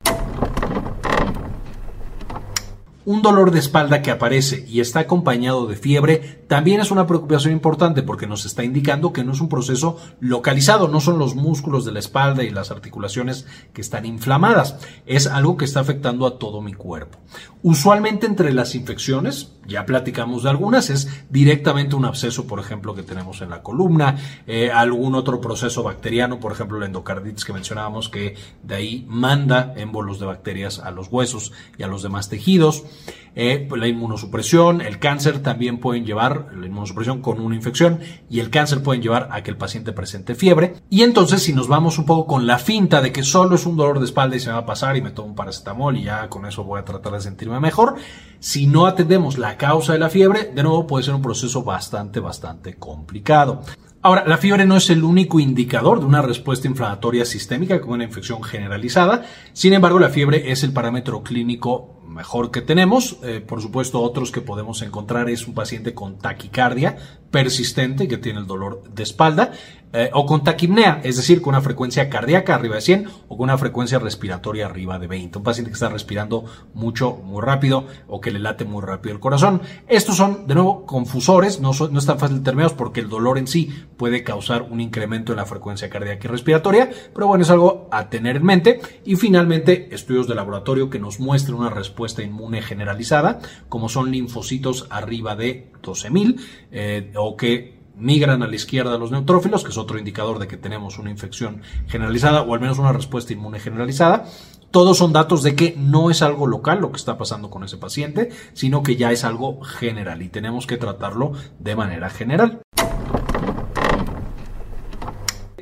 Un 3.12 3.22
dolor 3.22 3.52
de 3.52 3.60
espalda 3.60 4.02
que 4.02 4.10
aparece 4.10 4.66
y 4.70 4.80
está 4.80 5.02
acompañado 5.02 5.68
de 5.68 5.76
fiebre 5.76 6.46
también 6.48 6.80
es 6.80 6.92
una 6.92 7.08
preocupación 7.08 7.52
importante 7.52 8.04
porque 8.04 8.26
nos 8.26 8.46
está 8.46 8.64
indicando 8.64 9.12
que 9.12 9.26
no 9.26 9.34
es 9.34 9.42
un 9.42 9.50
proceso 9.50 9.98
localizado, 10.22 10.88
no 10.88 11.02
son 11.02 11.20
los 11.20 11.36
músculos 11.36 11.84
de 11.84 11.92
la 11.92 12.00
espalda 12.00 12.44
y 12.44 12.52
las 12.52 12.72
articulaciones 12.72 13.46
que 13.74 13.82
están 13.82 14.06
inflamadas, 14.06 14.78
es 15.06 15.28
algo 15.28 15.58
que 15.58 15.66
está 15.66 15.82
afectando 15.82 16.26
a 16.26 16.40
todo 16.40 16.62
mi 16.62 16.72
cuerpo. 16.72 17.20
Usualmente 17.64 18.28
entre 18.28 18.54
las 18.54 18.76
infecciones, 18.76 19.52
ya 19.68 19.86
platicamos 19.86 20.44
de 20.44 20.50
algunas, 20.50 20.90
es 20.90 21.08
directamente 21.30 21.96
un 21.96 22.06
absceso, 22.06 22.48
por 22.48 22.60
ejemplo, 22.60 22.96
que 22.96 23.04
tenemos 23.04 23.42
en 23.42 23.50
la 23.50 23.62
columna, 23.62 24.16
eh, 24.48 24.72
algún 24.72 25.16
otro 25.16 25.40
proceso 25.40 25.84
bacteriano, 25.84 26.40
por 26.40 26.54
ejemplo, 26.54 26.80
la 26.80 26.88
endocarditis 26.88 27.46
que 27.46 27.54
mencionábamos, 27.54 28.10
que 28.10 28.36
de 28.64 28.76
ahí 28.76 29.06
manda 29.08 29.74
émbolos 29.76 30.20
de 30.20 30.26
bacterias 30.26 30.80
a 30.80 30.92
los 30.92 31.10
huesos 31.10 31.52
y 31.78 31.84
a 31.84 31.88
los 31.88 32.02
demás 32.02 32.30
tejidos. 32.30 32.84
Eh, 33.34 33.66
pues 33.70 33.80
la 33.80 33.88
inmunosupresión, 33.88 34.82
el 34.82 35.00
cáncer 35.00 35.40
también 35.40 35.80
pueden 35.80 36.06
llevar, 36.06 36.48
la 36.54 36.66
inmunosupresión 36.66 37.22
con 37.22 37.40
una 37.40 37.56
infección 37.56 38.02
y 38.30 38.42
el 38.42 38.50
cáncer 38.50 38.84
pueden 38.84 39.02
llevar 39.02 39.30
a 39.32 39.42
que 39.42 39.52
el 39.52 39.58
paciente 39.58 39.94
presente 39.94 40.36
fiebre. 40.36 40.74
Y 40.90 41.04
entonces 41.04 41.42
si 41.42 41.54
nos 41.54 41.68
vamos 41.68 41.98
un 41.98 42.06
poco 42.06 42.28
con 42.28 42.46
la 42.46 42.60
finta 42.60 43.02
de 43.02 43.12
que 43.14 43.24
solo 43.24 43.56
es 43.56 43.66
un 43.66 43.78
dolor 43.78 44.00
de 44.00 44.06
espalda 44.06 44.36
y 44.36 44.40
se 44.40 44.48
me 44.48 44.54
va 44.54 44.60
a 44.60 44.66
pasar 44.66 44.98
y 44.98 45.02
me 45.02 45.12
tomo 45.12 45.30
un 45.30 45.36
paracetamol 45.36 45.96
y 45.96 46.04
ya 46.04 46.28
con 46.28 46.46
eso 46.46 46.64
voy 46.64 46.80
a 46.80 46.86
tratar 46.86 47.14
de 47.14 47.22
sentirme 47.22 47.60
mejor, 47.60 47.96
si 48.40 48.68
no 48.68 48.86
atendemos 48.86 49.38
la 49.38 49.58
causa 49.58 49.94
de 49.94 50.00
la 50.00 50.10
fiebre, 50.10 50.52
de 50.54 50.64
nuevo 50.64 50.86
puede 50.88 51.06
ser 51.06 51.14
un 51.14 51.22
proceso 51.22 51.64
bastante, 51.64 52.20
bastante 52.20 52.76
complicado. 52.76 53.62
Ahora, 54.04 54.24
la 54.26 54.38
fiebre 54.38 54.66
no 54.66 54.78
es 54.78 54.90
el 54.90 55.04
único 55.04 55.40
indicador 55.40 56.00
de 56.00 56.08
una 56.08 56.24
respuesta 56.24 56.68
inflamatoria 56.68 57.24
sistémica 57.24 57.80
con 57.80 57.92
una 57.92 58.04
infección 58.04 58.42
generalizada. 58.42 59.26
Sin 59.54 59.74
embargo, 59.74 60.00
la 60.00 60.10
fiebre 60.10 60.52
es 60.52 60.64
el 60.64 60.74
parámetro 60.74 61.22
clínico 61.22 62.01
mejor 62.12 62.52
que 62.52 62.62
tenemos. 62.62 63.18
Eh, 63.24 63.42
por 63.42 63.62
supuesto, 63.62 64.02
otros 64.02 64.32
que 64.32 64.42
podemos 64.42 64.82
encontrar 64.82 65.30
es 65.30 65.48
un 65.48 65.54
paciente 65.54 65.94
con 65.94 66.18
taquicardia 66.18 66.98
persistente 67.32 68.08
que 68.08 68.18
tiene 68.18 68.40
el 68.40 68.48
dolor 68.48 68.84
de 68.94 69.04
espalda 69.04 69.54
eh, 69.94 70.10
o 70.14 70.26
con 70.26 70.44
taquipnea, 70.44 71.02
es 71.04 71.18
decir, 71.18 71.42
con 71.42 71.54
una 71.54 71.62
frecuencia 71.62 72.10
cardíaca 72.10 72.56
arriba 72.56 72.76
de 72.76 72.82
100 72.82 73.08
o 73.28 73.38
con 73.38 73.46
una 73.46 73.58
frecuencia 73.58 74.00
respiratoria 74.00 74.66
arriba 74.66 75.00
de 75.00 75.08
20. 75.08 75.40
Un 75.40 75.44
paciente 75.44 75.70
que 75.70 75.74
está 75.74 75.90
respirando 75.90 76.46
mucho, 76.74 77.12
muy 77.12 77.42
rápido 77.42 77.88
o 78.08 78.22
que 78.22 78.32
le 78.32 78.40
late 78.40 78.64
muy 78.64 78.82
rápido 78.82 79.14
el 79.14 79.20
corazón. 79.20 79.62
Estos 79.88 80.16
son, 80.16 80.48
de 80.48 80.56
nuevo, 80.56 80.86
confusores, 80.86 81.60
no, 81.60 81.72
no 81.90 82.00
es 82.00 82.06
tan 82.06 82.20
fácil 82.20 82.38
determinados 82.38 82.74
porque 82.74 83.02
el 83.02 83.10
dolor 83.10 83.38
en 83.38 83.48
sí 83.48 83.70
puede 83.98 84.24
causar 84.24 84.62
un 84.62 84.80
incremento 84.80 85.34
en 85.34 85.38
la 85.38 85.46
frecuencia 85.46 85.90
cardíaca 85.90 86.26
y 86.26 86.32
respiratoria, 86.32 86.90
pero 87.14 87.28
bueno, 87.28 87.44
es 87.44 87.50
algo 87.50 87.90
a 87.92 88.10
tener 88.10 88.38
en 88.38 88.46
mente. 88.46 88.82
Y 89.04 89.16
finalmente, 89.16 89.90
estudios 89.94 90.28
de 90.28 90.36
laboratorio 90.36 90.90
que 90.90 91.00
nos 91.00 91.20
muestren 91.20 91.58
una 91.58 91.70
respuesta 91.70 92.01
inmune 92.24 92.62
generalizada, 92.62 93.40
como 93.70 93.90
son 93.90 94.12
linfocitos 94.12 94.88
arriba 94.90 95.36
de 95.36 95.72
12.000 95.82 96.40
eh, 96.72 97.12
o 97.16 97.38
que 97.38 97.82
migran 97.96 98.44
a 98.44 98.48
la 98.48 98.56
izquierda 98.56 98.98
los 98.98 99.12
neutrófilos, 99.12 99.64
que 99.64 99.70
es 99.70 99.78
otro 99.78 100.00
indicador 100.00 100.40
de 100.40 100.48
que 100.48 100.58
tenemos 100.58 100.98
una 100.98 101.12
infección 101.12 101.62
generalizada 101.88 102.42
o 102.42 102.54
al 102.54 102.60
menos 102.60 102.80
una 102.80 102.94
respuesta 102.94 103.34
inmune 103.34 103.60
generalizada. 103.60 104.26
Todos 104.72 104.98
son 104.98 105.12
datos 105.12 105.44
de 105.44 105.56
que 105.56 105.76
no 105.78 106.10
es 106.10 106.22
algo 106.22 106.48
local 106.48 106.80
lo 106.80 106.92
que 106.92 106.98
está 106.98 107.18
pasando 107.18 107.50
con 107.50 107.64
ese 107.64 107.78
paciente, 107.78 108.30
sino 108.54 108.84
que 108.84 108.96
ya 108.96 109.12
es 109.12 109.26
algo 109.26 109.62
general 109.62 110.22
y 110.22 110.30
tenemos 110.30 110.66
que 110.66 110.78
tratarlo 110.78 111.34
de 111.60 111.76
manera 111.76 112.10
general. 112.10 112.62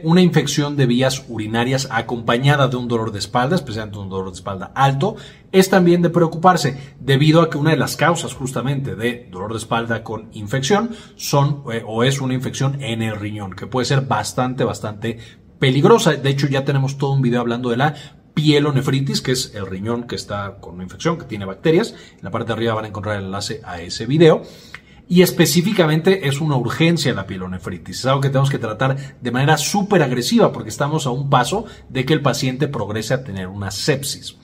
Una 0.03 0.22
infección 0.22 0.75
de 0.75 0.86
vías 0.86 1.25
urinarias 1.27 1.88
acompañada 1.91 2.68
de 2.68 2.77
un 2.77 2.88
dolor 2.88 3.12
de 3.12 3.20
espalda, 3.20 3.56
especialmente 3.56 4.00
un 4.00 4.10
dolor 4.10 4.27
de 4.27 4.36
espalda 4.36 4.72
alto, 4.75 5.15
es 5.51 5.70
también 5.70 6.01
de 6.01 6.10
preocuparse 6.10 6.96
debido 7.00 7.41
a 7.41 7.50
que 7.50 7.58
una 7.58 7.72
de 7.72 7.77
las 7.77 7.96
causas 7.96 8.34
justamente 8.34 8.96
de 8.96 9.27
dolor 9.32 9.51
de 9.51 9.58
espalda 9.58 10.03
con 10.03 10.29
infección 10.34 10.91
son 11.15 11.63
eh, 11.72 11.84
o 11.86 12.03
es 12.03 12.22
una 12.22 12.34
infección 12.34 12.82
en 12.82 13.01
el 13.01 13.15
riñón, 13.15 13.53
que 13.53 13.68
puede 13.68 13.86
ser 13.86 14.01
bastante, 14.01 14.63
bastante 14.63 15.18
peligrosa. 15.60 16.13
De 16.13 16.29
hecho, 16.29 16.48
ya 16.48 16.65
tenemos 16.65 16.98
todo 16.98 17.12
un 17.12 17.22
video 17.22 17.41
hablando 17.41 17.70
de 17.70 17.77
la 17.77 17.96
pielonefritis, 18.34 19.22
que 19.22 19.34
es 19.34 19.53
el 19.53 19.65
riñón 19.65 20.03
que 20.03 20.15
está 20.15 20.58
con 20.62 20.75
una 20.75 20.84
infección, 20.84 21.18
que 21.18 21.25
tiene 21.25 21.46
bacterias. 21.46 21.91
En 21.91 22.24
la 22.24 22.32
parte 22.32 22.48
de 22.48 22.53
arriba 22.53 22.74
van 22.74 22.86
a 22.86 22.88
encontrar 22.88 23.18
el 23.18 23.25
enlace 23.25 23.62
a 23.65 23.82
ese 23.82 24.06
video. 24.06 24.44
Y 25.12 25.24
específicamente 25.24 26.28
es 26.28 26.39
una 26.39 26.56
urgencia 26.56 27.16
la 27.16 27.25
pielonefritis. 27.25 28.00
Es 28.00 28.06
algo 28.06 28.22
que 28.22 28.30
tenemos 28.30 28.51
que 28.51 28.60
tratar 28.60 28.96
de 29.20 29.32
manera 29.32 29.58
súper 29.58 30.04
agresiva 30.04 30.54
porque 30.54 30.70
estamos 30.70 31.08
a 31.08 31.10
un 31.10 31.32
paso 31.32 31.66
de 31.89 32.06
que 32.06 32.13
el 32.13 32.22
paciente 32.22 32.68
progrese 32.68 33.16
a 33.16 33.24
tener 33.24 33.48
una 33.48 33.72
sepsis. 33.72 34.38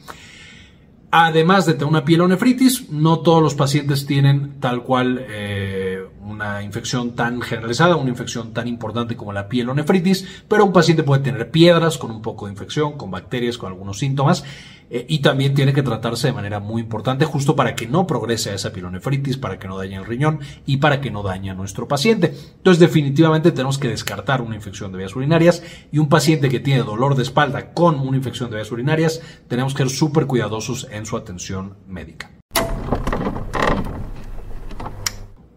Además 1.11 1.67
de 1.67 1.73
tener 1.73 1.85
una 1.85 2.03
pielonefritis, 2.03 2.89
no 2.89 3.19
todos 3.19 3.43
los 3.43 3.53
pacientes 3.53 4.07
tienen 4.07 4.59
tal 4.59 4.83
cual 4.83 5.23
eh, 5.29 6.03
una 6.25 6.63
infección 6.63 7.15
tan 7.15 7.41
generalizada, 7.41 7.95
una 7.95 8.09
infección 8.09 8.51
tan 8.51 8.67
importante 8.67 9.15
como 9.15 9.31
la 9.31 9.47
pielonefritis, 9.47 10.43
pero 10.47 10.65
un 10.65 10.73
paciente 10.73 11.03
puede 11.03 11.21
tener 11.21 11.51
piedras 11.51 11.99
con 11.99 12.09
un 12.09 12.23
poco 12.23 12.47
de 12.47 12.53
infección, 12.53 12.97
con 12.97 13.11
bacterias, 13.11 13.59
con 13.59 13.71
algunos 13.71 13.99
síntomas, 13.99 14.43
eh, 14.89 15.05
y 15.07 15.19
también 15.19 15.53
tiene 15.53 15.73
que 15.73 15.83
tratarse 15.83 16.27
de 16.27 16.33
manera 16.33 16.59
muy 16.59 16.81
importante 16.81 17.25
justo 17.25 17.55
para 17.55 17.75
que 17.75 17.87
no 17.87 18.07
progrese 18.07 18.53
esa 18.53 18.71
pielonefritis, 18.71 19.37
para 19.37 19.59
que 19.59 19.67
no 19.67 19.77
dañe 19.77 19.95
el 19.95 20.05
riñón 20.05 20.39
y 20.65 20.77
para 20.77 21.01
que 21.01 21.11
no 21.11 21.23
dañe 21.23 21.49
a 21.49 21.55
nuestro 21.55 21.87
paciente. 21.87 22.33
Entonces 22.57 22.79
definitivamente 22.79 23.51
tenemos 23.51 23.77
que 23.77 23.87
descartar 23.87 24.41
una 24.41 24.55
infección 24.55 24.91
de 24.91 24.99
vías 24.99 25.15
urinarias 25.15 25.63
y 25.91 25.99
un 25.99 26.09
paciente 26.09 26.49
que 26.49 26.59
tiene 26.59 26.83
dolor 26.83 27.15
de 27.15 27.23
espalda 27.23 27.73
con 27.73 27.99
una 27.99 28.17
infección 28.17 28.49
de 28.49 28.57
vías 28.57 28.71
urinarias, 28.71 29.21
tenemos 29.47 29.73
que 29.73 29.83
ser 29.83 29.89
súper 29.89 30.25
cuidadosos 30.25 30.87
en 30.91 31.05
su 31.05 31.17
atención 31.17 31.75
médica. 31.87 32.31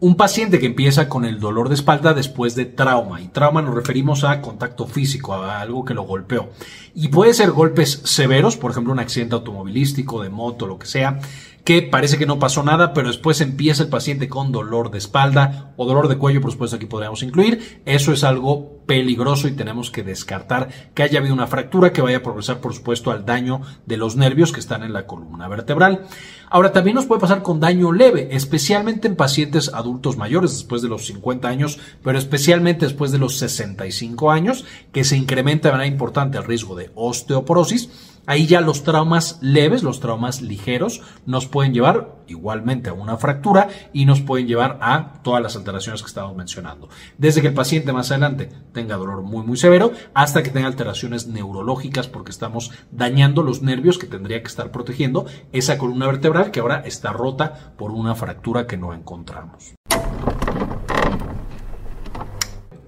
Un 0.01 0.15
paciente 0.15 0.61
que 0.61 0.67
empieza 0.67 1.09
con 1.09 1.25
el 1.25 1.41
dolor 1.41 1.69
de 1.69 1.75
espalda 1.75 2.15
después 2.15 2.55
de 2.55 2.67
trauma, 2.67 3.21
y 3.21 3.27
trauma 3.27 3.63
nos 3.63 3.75
referimos 3.75 4.23
a 4.23 4.41
contacto 4.41 4.87
físico, 4.87 5.35
a 5.35 5.61
algo 5.61 5.85
que 5.85 5.93
lo 5.93 6.03
golpeó. 6.03 6.51
Y 6.95 7.09
puede 7.09 7.35
ser 7.35 7.51
golpes 7.51 8.03
severos, 8.05 8.57
por 8.57 8.71
ejemplo 8.71 8.93
un 8.93 9.01
accidente 9.01 9.35
automovilístico, 9.35 10.23
de 10.23 10.29
moto, 10.29 10.69
lo 10.69 10.79
que 10.79 10.87
sea, 10.87 11.19
que 11.65 11.83
parece 11.83 12.17
que 12.17 12.27
no 12.27 12.39
pasó 12.39 12.63
nada, 12.63 12.93
pero 12.93 13.09
después 13.09 13.41
empieza 13.41 13.83
el 13.83 13.89
paciente 13.89 14.29
con 14.29 14.53
dolor 14.53 14.93
de 14.93 14.99
espalda 14.99 15.73
o 15.77 15.85
dolor 15.85 16.07
de 16.07 16.17
cuello, 16.17 16.41
por 16.41 16.53
supuesto 16.53 16.77
aquí 16.77 16.87
podríamos 16.87 17.25
incluir. 17.25 17.83
Eso 17.85 18.13
es 18.13 18.23
algo 18.23 18.78
peligroso 18.89 19.49
y 19.49 19.53
tenemos 19.53 19.91
que 19.91 20.03
descartar 20.03 20.71
que 20.95 21.03
haya 21.03 21.19
habido 21.19 21.35
una 21.35 21.47
fractura 21.47 21.93
que 21.93 22.01
vaya 22.01 22.17
a 22.17 22.23
progresar, 22.23 22.61
por 22.61 22.73
supuesto, 22.73 23.11
al 23.11 23.27
daño 23.27 23.61
de 23.85 23.99
los 23.99 24.17
nervios 24.17 24.51
que 24.51 24.61
están 24.61 24.83
en 24.83 24.95
la 24.95 25.07
columna 25.07 25.47
vertebral. 25.47 26.07
Ahora, 26.49 26.73
también 26.73 26.95
nos 26.95 27.05
puede 27.05 27.21
pasar 27.21 27.43
con 27.43 27.61
daño 27.61 27.93
leve, 27.93 28.29
especialmente 28.31 29.07
en 29.07 29.15
pacientes 29.15 29.71
adultos 29.75 30.17
mayores 30.17 30.53
después 30.53 30.81
de 30.81 30.89
los 30.89 31.05
50 31.05 31.47
años, 31.47 31.79
pero 32.03 32.19
especialmente 32.19 32.87
después 32.87 33.13
de 33.13 33.19
los 33.19 33.37
65 33.37 34.31
años, 34.31 34.65
que 34.91 35.05
se 35.05 35.19
incrementa 35.19 35.69
de 35.69 35.73
manera 35.73 35.93
importante 35.93 36.39
el 36.39 36.45
riesgo 36.45 36.75
de 36.75 36.91
osteoporosis 36.95 37.91
Ahí 38.29 38.47
ya 38.47 38.61
los 38.61 38.83
traumas 38.83 39.39
leves, 39.41 39.83
los 39.83 40.01
traumas 40.01 40.43
ligeros, 40.43 41.01
nos 41.25 41.47
pueden 41.47 41.73
llevar 41.73 42.19
igualmente 42.27 42.91
a 42.91 42.93
una 42.93 43.17
fractura 43.17 43.71
y 43.95 44.05
nos 44.05 44.21
pueden 44.21 44.47
llevar 44.47 44.77
a 44.83 45.15
todas 45.23 45.43
las 45.43 45.57
alteraciones 45.57 46.03
que 46.03 46.09
estamos 46.09 46.37
mencionando. 46.37 46.91
Desde 47.17 47.41
que 47.41 47.47
el 47.47 47.55
paciente 47.55 47.91
más 47.91 48.11
adelante 48.11 48.51
tenga 48.75 48.99
dolor 48.99 49.23
muy, 49.23 49.47
muy 49.47 49.57
severo 49.57 49.93
hasta 50.13 50.43
que 50.43 50.51
tenga 50.51 50.67
alteraciones 50.67 51.27
neurológicas 51.27 52.07
porque 52.07 52.31
estamos 52.31 52.71
dañando 52.91 53.43
los 53.43 53.63
nervios 53.63 53.97
que 53.97 54.07
tendría 54.07 54.43
que 54.43 54.49
estar 54.49 54.71
protegiendo 54.73 55.25
esa 55.53 55.79
columna 55.79 56.07
vertebral 56.07 56.51
que 56.51 56.61
ahora 56.61 56.83
está 56.85 57.15
rota 57.15 57.73
por 57.79 57.93
una 57.93 58.15
fractura 58.15 58.67
que 58.67 58.77
no 58.77 58.93
encontramos. 58.93 59.73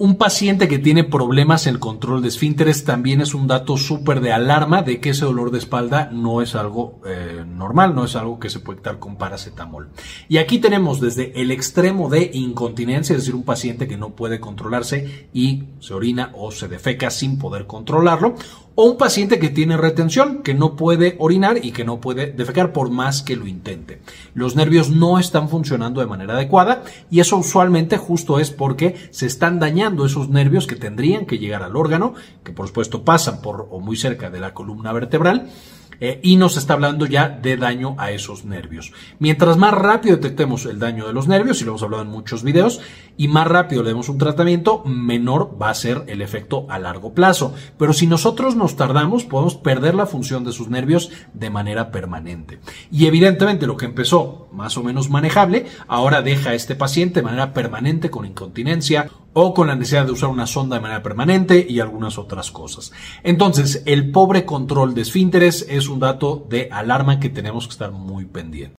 Un 0.00 0.16
paciente 0.16 0.66
que 0.66 0.78
tiene 0.78 1.04
problemas 1.04 1.66
en 1.66 1.74
el 1.74 1.78
control 1.78 2.22
de 2.22 2.28
esfínteres 2.28 2.84
también 2.84 3.20
es 3.20 3.34
un 3.34 3.46
dato 3.46 3.76
súper 3.76 4.22
de 4.22 4.32
alarma 4.32 4.80
de 4.80 4.98
que 4.98 5.10
ese 5.10 5.26
dolor 5.26 5.50
de 5.50 5.58
espalda 5.58 6.08
no 6.10 6.40
es 6.40 6.54
algo 6.54 7.02
eh, 7.04 7.44
normal, 7.46 7.94
no 7.94 8.06
es 8.06 8.16
algo 8.16 8.40
que 8.40 8.48
se 8.48 8.60
puede 8.60 8.78
quitar 8.78 8.98
con 8.98 9.16
paracetamol. 9.16 9.90
Y 10.26 10.38
aquí 10.38 10.58
tenemos 10.58 11.02
desde 11.02 11.38
el 11.38 11.50
extremo 11.50 12.08
de 12.08 12.30
incontinencia, 12.32 13.12
es 13.14 13.20
decir, 13.20 13.34
un 13.34 13.42
paciente 13.42 13.86
que 13.86 13.98
no 13.98 14.16
puede 14.16 14.40
controlarse 14.40 15.28
y 15.34 15.64
se 15.80 15.92
orina 15.92 16.32
o 16.34 16.50
se 16.50 16.66
defeca 16.66 17.10
sin 17.10 17.38
poder 17.38 17.66
controlarlo, 17.66 18.36
o 18.74 18.84
un 18.84 18.96
paciente 18.96 19.38
que 19.38 19.48
tiene 19.48 19.76
retención, 19.76 20.42
que 20.42 20.54
no 20.54 20.76
puede 20.76 21.16
orinar 21.18 21.58
y 21.62 21.72
que 21.72 21.84
no 21.84 22.00
puede 22.00 22.32
defecar 22.32 22.72
por 22.72 22.90
más 22.90 23.22
que 23.22 23.36
lo 23.36 23.46
intente. 23.46 24.00
Los 24.34 24.56
nervios 24.56 24.90
no 24.90 25.18
están 25.18 25.48
funcionando 25.48 26.00
de 26.00 26.06
manera 26.06 26.34
adecuada 26.34 26.82
y 27.10 27.20
eso 27.20 27.36
usualmente 27.36 27.96
justo 27.96 28.38
es 28.38 28.50
porque 28.50 28.96
se 29.10 29.26
están 29.26 29.58
dañando 29.58 30.06
esos 30.06 30.28
nervios 30.28 30.66
que 30.66 30.76
tendrían 30.76 31.26
que 31.26 31.38
llegar 31.38 31.62
al 31.62 31.76
órgano, 31.76 32.14
que 32.44 32.52
por 32.52 32.68
supuesto 32.68 33.04
pasan 33.04 33.40
por 33.40 33.68
o 33.70 33.80
muy 33.80 33.96
cerca 33.96 34.30
de 34.30 34.40
la 34.40 34.54
columna 34.54 34.92
vertebral 34.92 35.50
eh, 36.00 36.20
y 36.22 36.36
nos 36.36 36.56
está 36.56 36.74
hablando 36.74 37.06
ya 37.06 37.28
de 37.28 37.56
daño 37.56 37.94
a 37.98 38.10
esos 38.10 38.44
nervios. 38.44 38.92
Mientras 39.18 39.56
más 39.56 39.74
rápido 39.74 40.16
detectemos 40.16 40.66
el 40.66 40.78
daño 40.78 41.06
de 41.06 41.12
los 41.12 41.28
nervios, 41.28 41.60
y 41.60 41.64
lo 41.64 41.72
hemos 41.72 41.82
hablado 41.82 42.02
en 42.02 42.08
muchos 42.08 42.42
videos, 42.42 42.80
y 43.16 43.28
más 43.28 43.46
rápido 43.46 43.82
le 43.82 43.90
demos 43.90 44.08
un 44.08 44.18
tratamiento, 44.18 44.82
menor 44.84 45.56
va 45.60 45.70
a 45.70 45.74
ser 45.74 46.04
el 46.06 46.22
efecto 46.22 46.66
a 46.70 46.78
largo 46.78 47.12
plazo. 47.12 47.54
Pero 47.78 47.92
si 47.92 48.06
nosotros 48.06 48.56
nos 48.56 48.76
tardamos, 48.76 49.24
podemos 49.24 49.56
perder 49.56 49.94
la 49.94 50.06
función 50.06 50.44
de 50.44 50.52
sus 50.52 50.68
nervios 50.68 51.10
de 51.34 51.50
manera 51.50 51.90
permanente. 51.90 52.60
Y 52.90 53.06
evidentemente 53.06 53.66
lo 53.66 53.76
que 53.76 53.86
empezó 53.86 54.48
más 54.52 54.76
o 54.76 54.82
menos 54.82 55.10
manejable, 55.10 55.66
ahora 55.86 56.22
deja 56.22 56.50
a 56.50 56.54
este 56.54 56.74
paciente 56.74 57.20
de 57.20 57.24
manera 57.24 57.52
permanente 57.52 58.10
con 58.10 58.24
incontinencia 58.24 59.10
o 59.32 59.54
con 59.54 59.68
la 59.68 59.76
necesidad 59.76 60.06
de 60.06 60.12
usar 60.12 60.28
una 60.28 60.46
sonda 60.46 60.76
de 60.76 60.82
manera 60.82 61.02
permanente 61.02 61.64
y 61.68 61.78
algunas 61.78 62.18
otras 62.18 62.50
cosas. 62.50 62.92
Entonces, 63.22 63.82
el 63.86 64.10
pobre 64.10 64.44
control 64.44 64.94
de 64.94 65.02
esfínteres 65.02 65.66
es 65.68 65.88
un 65.90 66.00
dato 66.00 66.46
de 66.48 66.68
alarma 66.70 67.20
que 67.20 67.28
tenemos 67.28 67.66
que 67.66 67.72
estar 67.72 67.90
muy 67.92 68.24
pendientes. 68.24 68.76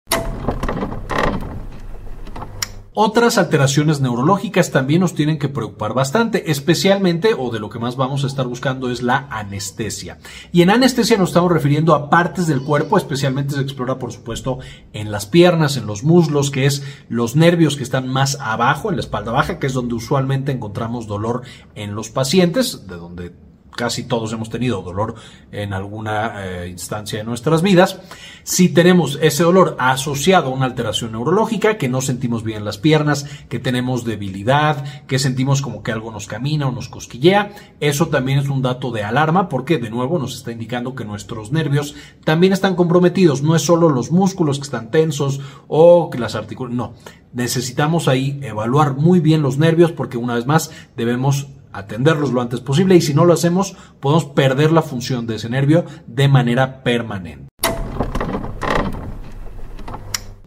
Otras 2.94 3.38
alteraciones 3.38 4.02
neurológicas 4.02 4.70
también 4.72 5.00
nos 5.00 5.16
tienen 5.16 5.40
que 5.40 5.48
preocupar 5.48 5.94
bastante, 5.94 6.52
especialmente 6.52 7.34
o 7.38 7.50
de 7.50 7.62
lo 7.62 7.70
que 7.70 7.80
más 7.80 7.96
vamos 7.96 8.26
a 8.26 8.28
estar 8.28 8.46
buscando 8.48 8.92
es 8.92 9.02
la 9.02 9.28
anestesia. 9.32 10.20
Y 10.52 10.62
en 10.62 10.72
anestesia 10.72 11.18
nos 11.18 11.30
estamos 11.30 11.54
refiriendo 11.54 11.96
a 11.96 12.10
partes 12.10 12.48
del 12.48 12.62
cuerpo, 12.62 12.98
especialmente 12.98 13.56
se 13.56 13.62
explora 13.62 13.98
por 13.98 14.12
supuesto 14.12 14.60
en 14.92 15.10
las 15.10 15.26
piernas, 15.26 15.78
en 15.78 15.88
los 15.88 16.04
muslos, 16.04 16.52
que 16.52 16.66
es 16.66 16.84
los 17.08 17.38
nervios 17.38 17.78
que 17.78 17.84
están 17.84 18.10
más 18.10 18.38
abajo, 18.42 18.90
en 18.90 18.98
la 18.98 19.02
espalda 19.02 19.32
baja, 19.32 19.58
que 19.58 19.68
es 19.68 19.74
donde 19.74 19.96
usualmente 19.96 20.52
encontramos 20.52 21.08
dolor 21.08 21.44
en 21.76 21.96
los 21.96 22.10
pacientes, 22.10 22.88
de 22.88 22.98
donde 22.98 23.34
casi 23.76 24.04
todos 24.04 24.32
hemos 24.34 24.50
tenido 24.50 24.82
dolor 24.82 25.16
en 25.52 25.74
alguna 25.74 26.46
eh, 26.46 26.70
instancia 26.70 27.20
de 27.20 27.26
nuestras 27.26 27.62
vidas. 27.62 28.00
Si 28.44 28.70
tenemos 28.70 29.20
ese 29.22 29.44
dolor 29.44 29.76
asociado 29.80 30.48
a 30.50 30.54
una 30.54 30.66
alteración 30.66 31.14
neurológica, 31.14 31.78
que 31.78 31.90
no 31.90 32.02
sentimos 32.02 32.44
bien 32.44 32.66
las 32.66 32.78
piernas, 32.78 33.26
que 33.50 33.60
tenemos 33.60 34.06
debilidad, 34.06 35.06
que 35.08 35.20
sentimos 35.20 35.62
como 35.62 35.84
que 35.84 35.92
algo 35.92 36.12
nos 36.12 36.28
camina 36.28 36.68
o 36.68 36.72
nos 36.72 36.90
cosquillea, 36.90 37.54
eso 37.80 38.08
también 38.08 38.40
es 38.40 38.50
un 38.50 38.62
dato 38.62 38.92
de 38.92 39.04
alarma 39.04 39.50
porque 39.50 39.78
de 39.78 39.90
nuevo 39.90 40.20
nos 40.20 40.36
está 40.36 40.52
indicando 40.52 40.96
que 40.96 41.06
nuestros 41.06 41.52
nervios 41.52 41.96
también 42.24 42.54
están 42.54 42.76
comprometidos. 42.76 43.42
No 43.42 43.56
es 43.56 43.62
solo 43.62 43.90
los 43.90 44.12
músculos 44.12 44.58
que 44.58 44.64
están 44.64 44.92
tensos 44.92 45.40
o 45.68 46.10
que 46.10 46.20
las 46.20 46.36
articulaciones, 46.36 46.52
no. 46.78 46.94
Necesitamos 47.34 48.08
ahí 48.08 48.40
evaluar 48.42 48.96
muy 48.96 49.20
bien 49.20 49.42
los 49.42 49.58
nervios 49.58 49.92
porque 49.92 50.18
una 50.18 50.36
vez 50.36 50.46
más 50.46 50.72
debemos 50.98 51.48
atenderlos 51.74 52.32
lo 52.32 52.42
antes 52.42 52.62
posible 52.62 52.96
y 52.96 53.02
si 53.02 53.14
no 53.14 53.26
lo 53.26 53.34
hacemos 53.34 53.76
podemos 54.00 54.26
perder 54.26 54.72
la 54.72 54.82
función 54.82 55.28
de 55.28 55.36
ese 55.36 55.50
nervio 55.50 55.86
de 56.08 56.28
manera 56.28 56.84
permanente. 56.84 57.51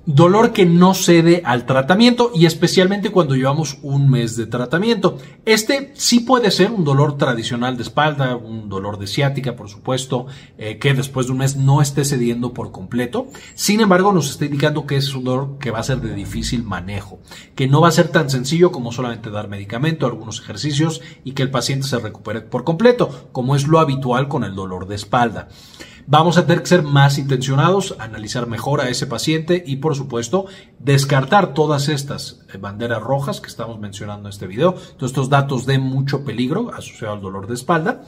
Dolor 0.07 0.53
que 0.53 0.67
no 0.67 0.93
cede 0.93 1.41
al 1.47 1.65
tratamiento 1.65 2.31
y 2.35 2.45
especialmente 2.45 3.11
cuando 3.11 3.37
llevamos 3.37 3.79
un 3.81 4.11
mes 4.11 4.37
de 4.37 4.45
tratamiento. 4.45 5.17
Este 5.47 5.93
sí 5.95 6.21
puede 6.21 6.51
ser 6.51 6.73
un 6.73 6.85
dolor 6.85 7.17
tradicional 7.17 7.79
de 7.79 7.85
espalda, 7.85 8.37
un 8.37 8.69
dolor 8.69 8.99
de 8.99 9.07
ciática, 9.07 9.57
por 9.57 9.71
supuesto, 9.71 10.27
eh, 10.59 10.77
que 10.77 10.93
después 10.93 11.25
de 11.25 11.33
un 11.33 11.39
mes 11.39 11.57
no 11.57 11.81
esté 11.81 12.05
cediendo 12.05 12.53
por 12.53 12.71
completo. 12.71 13.29
Sin 13.55 13.81
embargo, 13.81 14.13
nos 14.13 14.29
está 14.29 14.45
indicando 14.45 14.87
que 14.87 14.99
es 14.99 15.15
un 15.15 15.25
dolor 15.25 15.57
que 15.59 15.71
va 15.71 15.79
a 15.79 15.85
ser 15.85 16.03
de 16.03 16.13
difícil 16.15 16.65
manejo, 16.65 17.19
que 17.55 17.67
no 17.67 17.81
va 17.81 17.89
a 17.89 17.93
ser 17.93 18.09
tan 18.09 18.29
sencillo 18.29 18.73
como 18.73 18.93
solamente 18.93 19.31
dar 19.31 19.49
medicamento, 19.49 20.05
algunos 20.05 20.39
ejercicios 20.39 21.01
y 21.25 21.33
que 21.33 21.43
el 21.43 21.51
paciente 21.51 21.87
se 21.87 21.99
recupere 21.99 22.43
por 22.43 22.65
completo, 22.65 23.31
como 23.33 23.57
es 23.57 23.67
lo 23.67 23.81
habitual 23.81 24.29
con 24.29 24.45
el 24.45 24.55
dolor 24.55 24.87
de 24.87 24.97
espalda. 24.97 25.49
Vamos 26.07 26.37
a 26.37 26.47
tener 26.47 26.61
que 26.61 26.69
ser 26.69 26.83
más 26.83 27.17
intencionados, 27.17 27.97
analizar 27.99 28.47
mejor 28.47 28.83
a 28.83 28.91
ese 28.91 29.07
paciente 29.07 29.65
y 29.67 29.77
por 29.77 29.95
supuesto 29.95 30.45
descartar 30.79 31.55
todas 31.55 31.89
estas 31.89 32.45
eh, 32.53 32.59
banderas 32.59 33.03
rojas 33.03 33.41
que 33.41 33.49
estamos 33.49 33.81
mencionando 33.81 34.29
en 34.29 34.33
este 34.33 34.47
video, 34.47 34.75
todos 34.75 35.13
estos 35.13 35.31
datos 35.31 35.65
de 35.65 35.79
mucho 35.79 36.23
peligro 36.23 36.75
asociado 36.75 37.15
al 37.15 37.23
dolor 37.23 37.47
de 37.47 37.55
espalda 37.55 38.03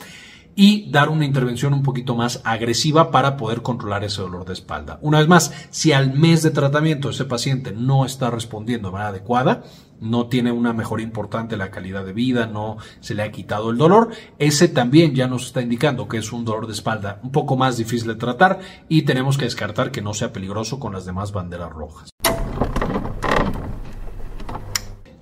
y 0.56 0.90
dar 0.90 1.10
una 1.10 1.26
intervención 1.26 1.74
un 1.74 1.82
poquito 1.82 2.16
más 2.16 2.40
agresiva 2.42 3.10
para 3.12 3.36
poder 3.36 3.62
controlar 3.62 4.02
ese 4.02 4.22
dolor 4.22 4.46
de 4.46 4.54
espalda. 4.54 4.98
Una 5.02 5.18
vez 5.18 5.28
más, 5.28 5.52
si 5.70 5.92
al 5.92 6.14
mes 6.14 6.42
de 6.42 6.50
tratamiento 6.50 7.10
ese 7.10 7.26
paciente 7.26 7.72
no 7.72 8.04
está 8.04 8.30
respondiendo 8.30 8.88
de 8.88 8.92
manera 8.92 9.10
adecuada, 9.10 9.62
no 10.00 10.26
tiene 10.26 10.52
una 10.52 10.72
mejora 10.72 11.02
importante 11.02 11.56
la 11.56 11.70
calidad 11.70 12.04
de 12.04 12.12
vida, 12.12 12.46
no 12.46 12.78
se 13.00 13.14
le 13.14 13.22
ha 13.22 13.32
quitado 13.32 13.70
el 13.70 13.78
dolor, 13.78 14.10
ese 14.38 14.68
también 14.68 15.14
ya 15.14 15.28
nos 15.28 15.46
está 15.46 15.62
indicando 15.62 16.08
que 16.08 16.18
es 16.18 16.32
un 16.32 16.44
dolor 16.44 16.66
de 16.66 16.72
espalda 16.72 17.20
un 17.22 17.32
poco 17.32 17.56
más 17.56 17.76
difícil 17.76 18.08
de 18.08 18.16
tratar 18.16 18.60
y 18.88 19.02
tenemos 19.02 19.38
que 19.38 19.44
descartar 19.44 19.90
que 19.90 20.02
no 20.02 20.14
sea 20.14 20.32
peligroso 20.32 20.80
con 20.80 20.92
las 20.92 21.04
demás 21.04 21.32
banderas 21.32 21.70
rojas. 21.70 22.10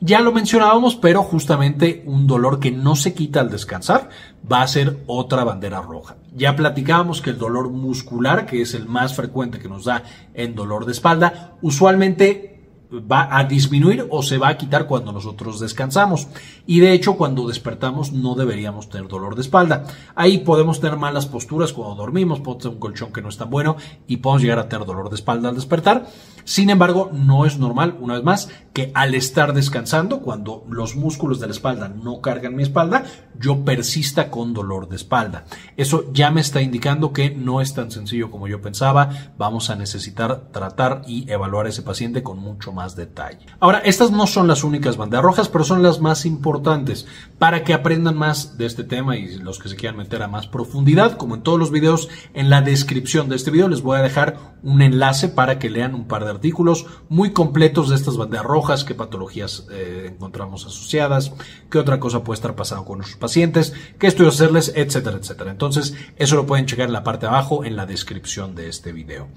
Ya 0.06 0.20
lo 0.20 0.32
mencionábamos, 0.32 0.96
pero 0.96 1.22
justamente 1.22 2.02
un 2.04 2.26
dolor 2.26 2.60
que 2.60 2.70
no 2.70 2.94
se 2.94 3.14
quita 3.14 3.40
al 3.40 3.48
descansar 3.48 4.10
va 4.52 4.60
a 4.60 4.68
ser 4.68 4.98
otra 5.06 5.44
bandera 5.44 5.80
roja. 5.80 6.16
Ya 6.36 6.54
platicábamos 6.54 7.22
que 7.22 7.30
el 7.30 7.38
dolor 7.38 7.70
muscular, 7.70 8.44
que 8.44 8.60
es 8.60 8.74
el 8.74 8.86
más 8.86 9.16
frecuente 9.16 9.58
que 9.58 9.68
nos 9.70 9.86
da 9.86 10.02
en 10.34 10.54
dolor 10.54 10.84
de 10.84 10.92
espalda, 10.92 11.54
usualmente 11.62 12.54
va 12.92 13.34
a 13.34 13.44
disminuir 13.44 14.06
o 14.10 14.22
se 14.22 14.36
va 14.36 14.48
a 14.48 14.58
quitar 14.58 14.86
cuando 14.86 15.10
nosotros 15.10 15.58
descansamos. 15.58 16.28
Y 16.66 16.80
de 16.80 16.92
hecho, 16.92 17.16
cuando 17.16 17.48
despertamos 17.48 18.12
no 18.12 18.34
deberíamos 18.34 18.90
tener 18.90 19.08
dolor 19.08 19.34
de 19.36 19.40
espalda. 19.40 19.84
Ahí 20.14 20.38
podemos 20.38 20.80
tener 20.80 20.98
malas 20.98 21.24
posturas 21.24 21.72
cuando 21.72 21.94
dormimos, 21.94 22.40
podemos 22.40 22.62
tener 22.62 22.74
un 22.74 22.80
colchón 22.80 23.10
que 23.10 23.22
no 23.22 23.30
es 23.30 23.38
tan 23.38 23.48
bueno 23.48 23.76
y 24.06 24.18
podemos 24.18 24.42
llegar 24.42 24.58
a 24.58 24.68
tener 24.68 24.86
dolor 24.86 25.08
de 25.08 25.16
espalda 25.16 25.48
al 25.48 25.54
despertar. 25.54 26.06
Sin 26.44 26.70
embargo, 26.70 27.10
no 27.12 27.46
es 27.46 27.58
normal, 27.58 27.96
una 28.00 28.14
vez 28.14 28.22
más, 28.22 28.48
que 28.74 28.90
al 28.94 29.14
estar 29.14 29.54
descansando, 29.54 30.20
cuando 30.20 30.64
los 30.68 30.96
músculos 30.96 31.38
de 31.38 31.46
la 31.46 31.52
espalda 31.52 31.88
no 31.88 32.20
cargan 32.20 32.56
mi 32.56 32.64
espalda, 32.64 33.04
yo 33.38 33.64
persista 33.64 34.30
con 34.30 34.52
dolor 34.52 34.88
de 34.88 34.96
espalda. 34.96 35.44
Eso 35.76 36.12
ya 36.12 36.30
me 36.32 36.40
está 36.40 36.60
indicando 36.60 37.12
que 37.12 37.30
no 37.30 37.60
es 37.60 37.72
tan 37.72 37.92
sencillo 37.92 38.32
como 38.32 38.48
yo 38.48 38.60
pensaba. 38.60 39.10
Vamos 39.38 39.70
a 39.70 39.76
necesitar 39.76 40.48
tratar 40.50 41.02
y 41.06 41.30
evaluar 41.30 41.66
a 41.66 41.68
ese 41.68 41.82
paciente 41.82 42.24
con 42.24 42.38
mucho 42.38 42.72
más 42.72 42.96
detalle. 42.96 43.46
Ahora, 43.60 43.78
estas 43.78 44.10
no 44.10 44.26
son 44.26 44.48
las 44.48 44.64
únicas 44.64 44.96
banderas 44.96 45.24
rojas, 45.24 45.48
pero 45.48 45.62
son 45.62 45.82
las 45.82 46.00
más 46.00 46.26
importantes 46.26 47.06
para 47.38 47.62
que 47.62 47.74
aprendan 47.74 48.16
más 48.16 48.58
de 48.58 48.66
este 48.66 48.82
tema 48.82 49.16
y 49.16 49.38
los 49.38 49.60
que 49.60 49.68
se 49.68 49.76
quieran 49.76 49.98
meter 49.98 50.22
a 50.22 50.28
más 50.28 50.48
profundidad, 50.48 51.16
como 51.16 51.36
en 51.36 51.42
todos 51.42 51.58
los 51.58 51.70
videos, 51.70 52.08
en 52.34 52.50
la 52.50 52.60
descripción 52.60 53.28
de 53.28 53.36
este 53.36 53.50
video 53.50 53.68
les 53.68 53.82
voy 53.82 53.98
a 53.98 54.02
dejar 54.02 54.54
un 54.62 54.82
enlace 54.82 55.28
para 55.28 55.58
que 55.58 55.70
lean 55.70 55.94
un 55.94 56.06
par 56.06 56.24
de 56.24 56.33
artículos 56.34 56.86
muy 57.08 57.32
completos 57.32 57.88
de 57.88 57.96
estas 57.96 58.16
banderas 58.16 58.46
rojas, 58.46 58.84
qué 58.84 58.94
patologías 58.94 59.66
eh, 59.70 60.10
encontramos 60.12 60.66
asociadas, 60.66 61.32
qué 61.70 61.78
otra 61.78 62.00
cosa 62.00 62.22
puede 62.24 62.36
estar 62.36 62.54
pasando 62.54 62.84
con 62.84 62.98
nuestros 62.98 63.18
pacientes, 63.18 63.72
qué 63.98 64.06
estudios 64.06 64.34
hacerles, 64.34 64.72
etcétera, 64.74 65.16
etcétera. 65.16 65.50
Entonces, 65.50 65.94
eso 66.16 66.36
lo 66.36 66.46
pueden 66.46 66.66
checar 66.66 66.86
en 66.86 66.92
la 66.92 67.04
parte 67.04 67.26
de 67.26 67.30
abajo 67.30 67.64
en 67.64 67.76
la 67.76 67.86
descripción 67.86 68.54
de 68.54 68.68
este 68.68 68.92
video. 68.92 69.28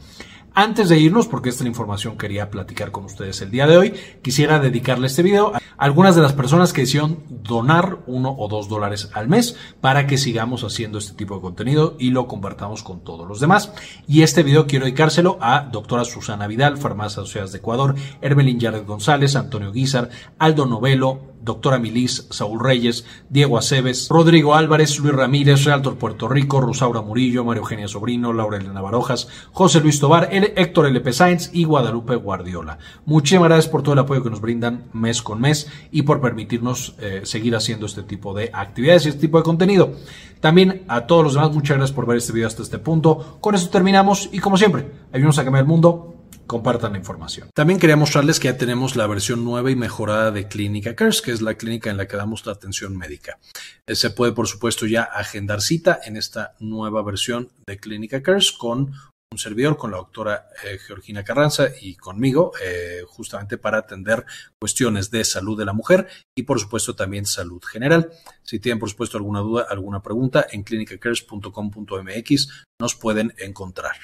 Antes 0.60 0.90
de 0.90 0.98
irnos, 0.98 1.28
porque 1.28 1.50
esta 1.50 1.68
información 1.68 2.18
quería 2.18 2.50
platicar 2.50 2.90
con 2.90 3.06
ustedes 3.06 3.40
el 3.44 3.52
día 3.52 3.68
de 3.68 3.78
hoy, 3.78 3.94
quisiera 4.24 4.58
dedicarle 4.58 5.06
este 5.06 5.22
video 5.22 5.54
a 5.54 5.60
algunas 5.78 6.16
de 6.16 6.24
las 6.24 6.34
personas 6.34 6.74
que 6.74 6.82
decidieron 6.82 7.20
donar 7.30 8.00
uno 8.08 8.36
o 8.36 8.48
dos 8.48 8.68
dólares 8.68 9.12
al 9.14 9.28
mes 9.28 9.56
para 9.82 10.08
que 10.08 10.18
sigamos 10.18 10.64
haciendo 10.64 10.98
este 10.98 11.14
tipo 11.14 11.36
de 11.36 11.42
contenido 11.42 11.96
y 12.00 12.10
lo 12.10 12.28
compartamos 12.28 12.82
con 12.82 13.04
todos 13.04 13.28
los 13.28 13.40
demás. 13.40 13.72
Y 14.08 14.24
este 14.24 14.42
video 14.42 14.66
quiero 14.66 14.86
dedicárselo 14.86 15.38
a 15.42 15.70
doctora 15.72 16.06
Susana 16.06 16.48
Vidal, 16.48 16.80
Farmacia 16.80 17.22
Asociadas 17.22 17.52
de 17.52 17.60
Ecuador, 17.60 17.94
Hermelín 18.22 18.60
Yared 18.60 18.88
González, 18.88 19.36
Antonio 19.36 19.72
Guizar, 19.72 20.10
Aldo 20.40 20.66
Novelo, 20.66 21.37
doctora 21.48 21.80
Milis, 21.80 22.28
Saúl 22.30 22.60
Reyes, 22.60 23.06
Diego 23.30 23.58
Aceves, 23.58 24.08
Rodrigo 24.10 24.54
Álvarez, 24.54 25.00
Luis 25.00 25.16
Ramírez, 25.16 25.64
Realtor 25.64 25.98
Puerto 25.98 26.28
Rico, 26.28 26.62
Rosaura 26.62 27.02
Murillo, 27.02 27.44
Mario 27.44 27.64
Eugenia 27.64 27.88
Sobrino, 27.88 28.34
Laura 28.34 28.58
Elena 28.58 28.82
Barojas, 28.82 29.28
José 29.52 29.80
Luis 29.80 30.00
Tobar, 30.00 30.30
Héctor 30.32 30.86
L.P. 30.88 31.14
Sainz 31.14 31.50
y 31.54 31.64
Guadalupe 31.64 32.16
Guardiola. 32.16 32.78
Muchísimas 33.06 33.50
gracias 33.50 33.72
por 33.72 33.82
todo 33.82 33.94
el 33.94 34.00
apoyo 34.00 34.22
que 34.22 34.30
nos 34.30 34.42
brindan 34.42 34.86
mes 34.94 35.24
con 35.24 35.42
mes 35.42 35.72
y 35.92 36.04
por 36.04 36.22
permitirnos 36.22 36.96
eh, 37.00 37.22
seguir 37.24 37.56
haciendo 37.56 37.86
este 37.86 38.04
tipo 38.04 38.34
de 38.34 38.52
actividades 38.54 39.06
y 39.06 39.10
este 39.10 39.22
tipo 39.22 39.38
de 39.38 39.44
contenido. 39.44 39.94
También 40.40 40.84
a 40.88 41.08
todos 41.08 41.24
los 41.24 41.34
demás, 41.34 41.52
muchas 41.52 41.78
gracias 41.78 41.96
por 41.96 42.06
ver 42.06 42.18
este 42.18 42.34
video 42.34 42.48
hasta 42.48 42.62
este 42.62 42.78
punto. 42.78 43.38
Con 43.42 43.56
eso 43.56 43.70
terminamos 43.70 44.30
y 44.32 44.40
como 44.40 44.58
siempre, 44.58 44.92
ayúdanos 45.12 45.40
a 45.40 45.44
cambiar 45.44 45.64
el 45.64 45.68
mundo 45.68 46.07
compartan 46.48 46.94
la 46.94 46.98
información. 46.98 47.50
También 47.54 47.80
quería 47.80 47.96
mostrarles 47.96 48.40
que 48.40 48.48
ya 48.48 48.58
tenemos 48.58 48.96
la 48.96 49.06
versión 49.06 49.44
nueva 49.44 49.70
y 49.70 49.76
mejorada 49.76 50.32
de 50.32 50.48
Clínica 50.48 50.96
Cares, 50.96 51.22
que 51.22 51.32
es 51.32 51.42
la 51.42 51.56
clínica 51.56 51.92
en 51.92 51.98
la 51.98 52.08
que 52.08 52.18
damos 52.18 52.46
la 52.46 52.54
atención 52.54 52.98
médica. 52.98 53.38
Eh, 53.86 53.96
se 53.96 54.10
puede, 54.10 54.32
por 54.32 54.48
supuesto, 54.48 54.86
ya 54.86 55.04
agendar 55.04 55.62
cita 55.62 56.00
en 56.04 56.18
esta 56.18 56.56
nueva 56.60 57.04
versión 57.04 57.50
de 57.68 57.78
Clínica 57.78 58.24
Cares 58.24 58.52
con 58.52 58.94
un 59.30 59.38
servidor, 59.38 59.78
con 59.78 59.92
la 59.92 59.98
doctora 59.98 60.48
eh, 60.64 60.78
Georgina 60.78 61.24
Carranza 61.24 61.68
y 61.82 61.96
conmigo, 61.96 62.54
eh, 62.64 63.02
justamente 63.06 63.58
para 63.58 63.80
atender 63.80 64.26
cuestiones 64.60 65.12
de 65.12 65.26
salud 65.26 65.58
de 65.58 65.66
la 65.66 65.74
mujer 65.74 66.08
y, 66.36 66.44
por 66.44 66.60
supuesto, 66.60 66.96
también 66.96 67.26
salud 67.26 67.62
general. 67.62 68.10
Si 68.44 68.60
tienen, 68.60 68.80
por 68.80 68.90
supuesto, 68.90 69.18
alguna 69.18 69.42
duda, 69.42 69.68
alguna 69.70 70.02
pregunta, 70.02 70.48
en 70.50 70.64
clinicacares.com.mx 70.64 72.66
nos 72.80 72.96
pueden 72.96 73.34
encontrar. 73.38 73.98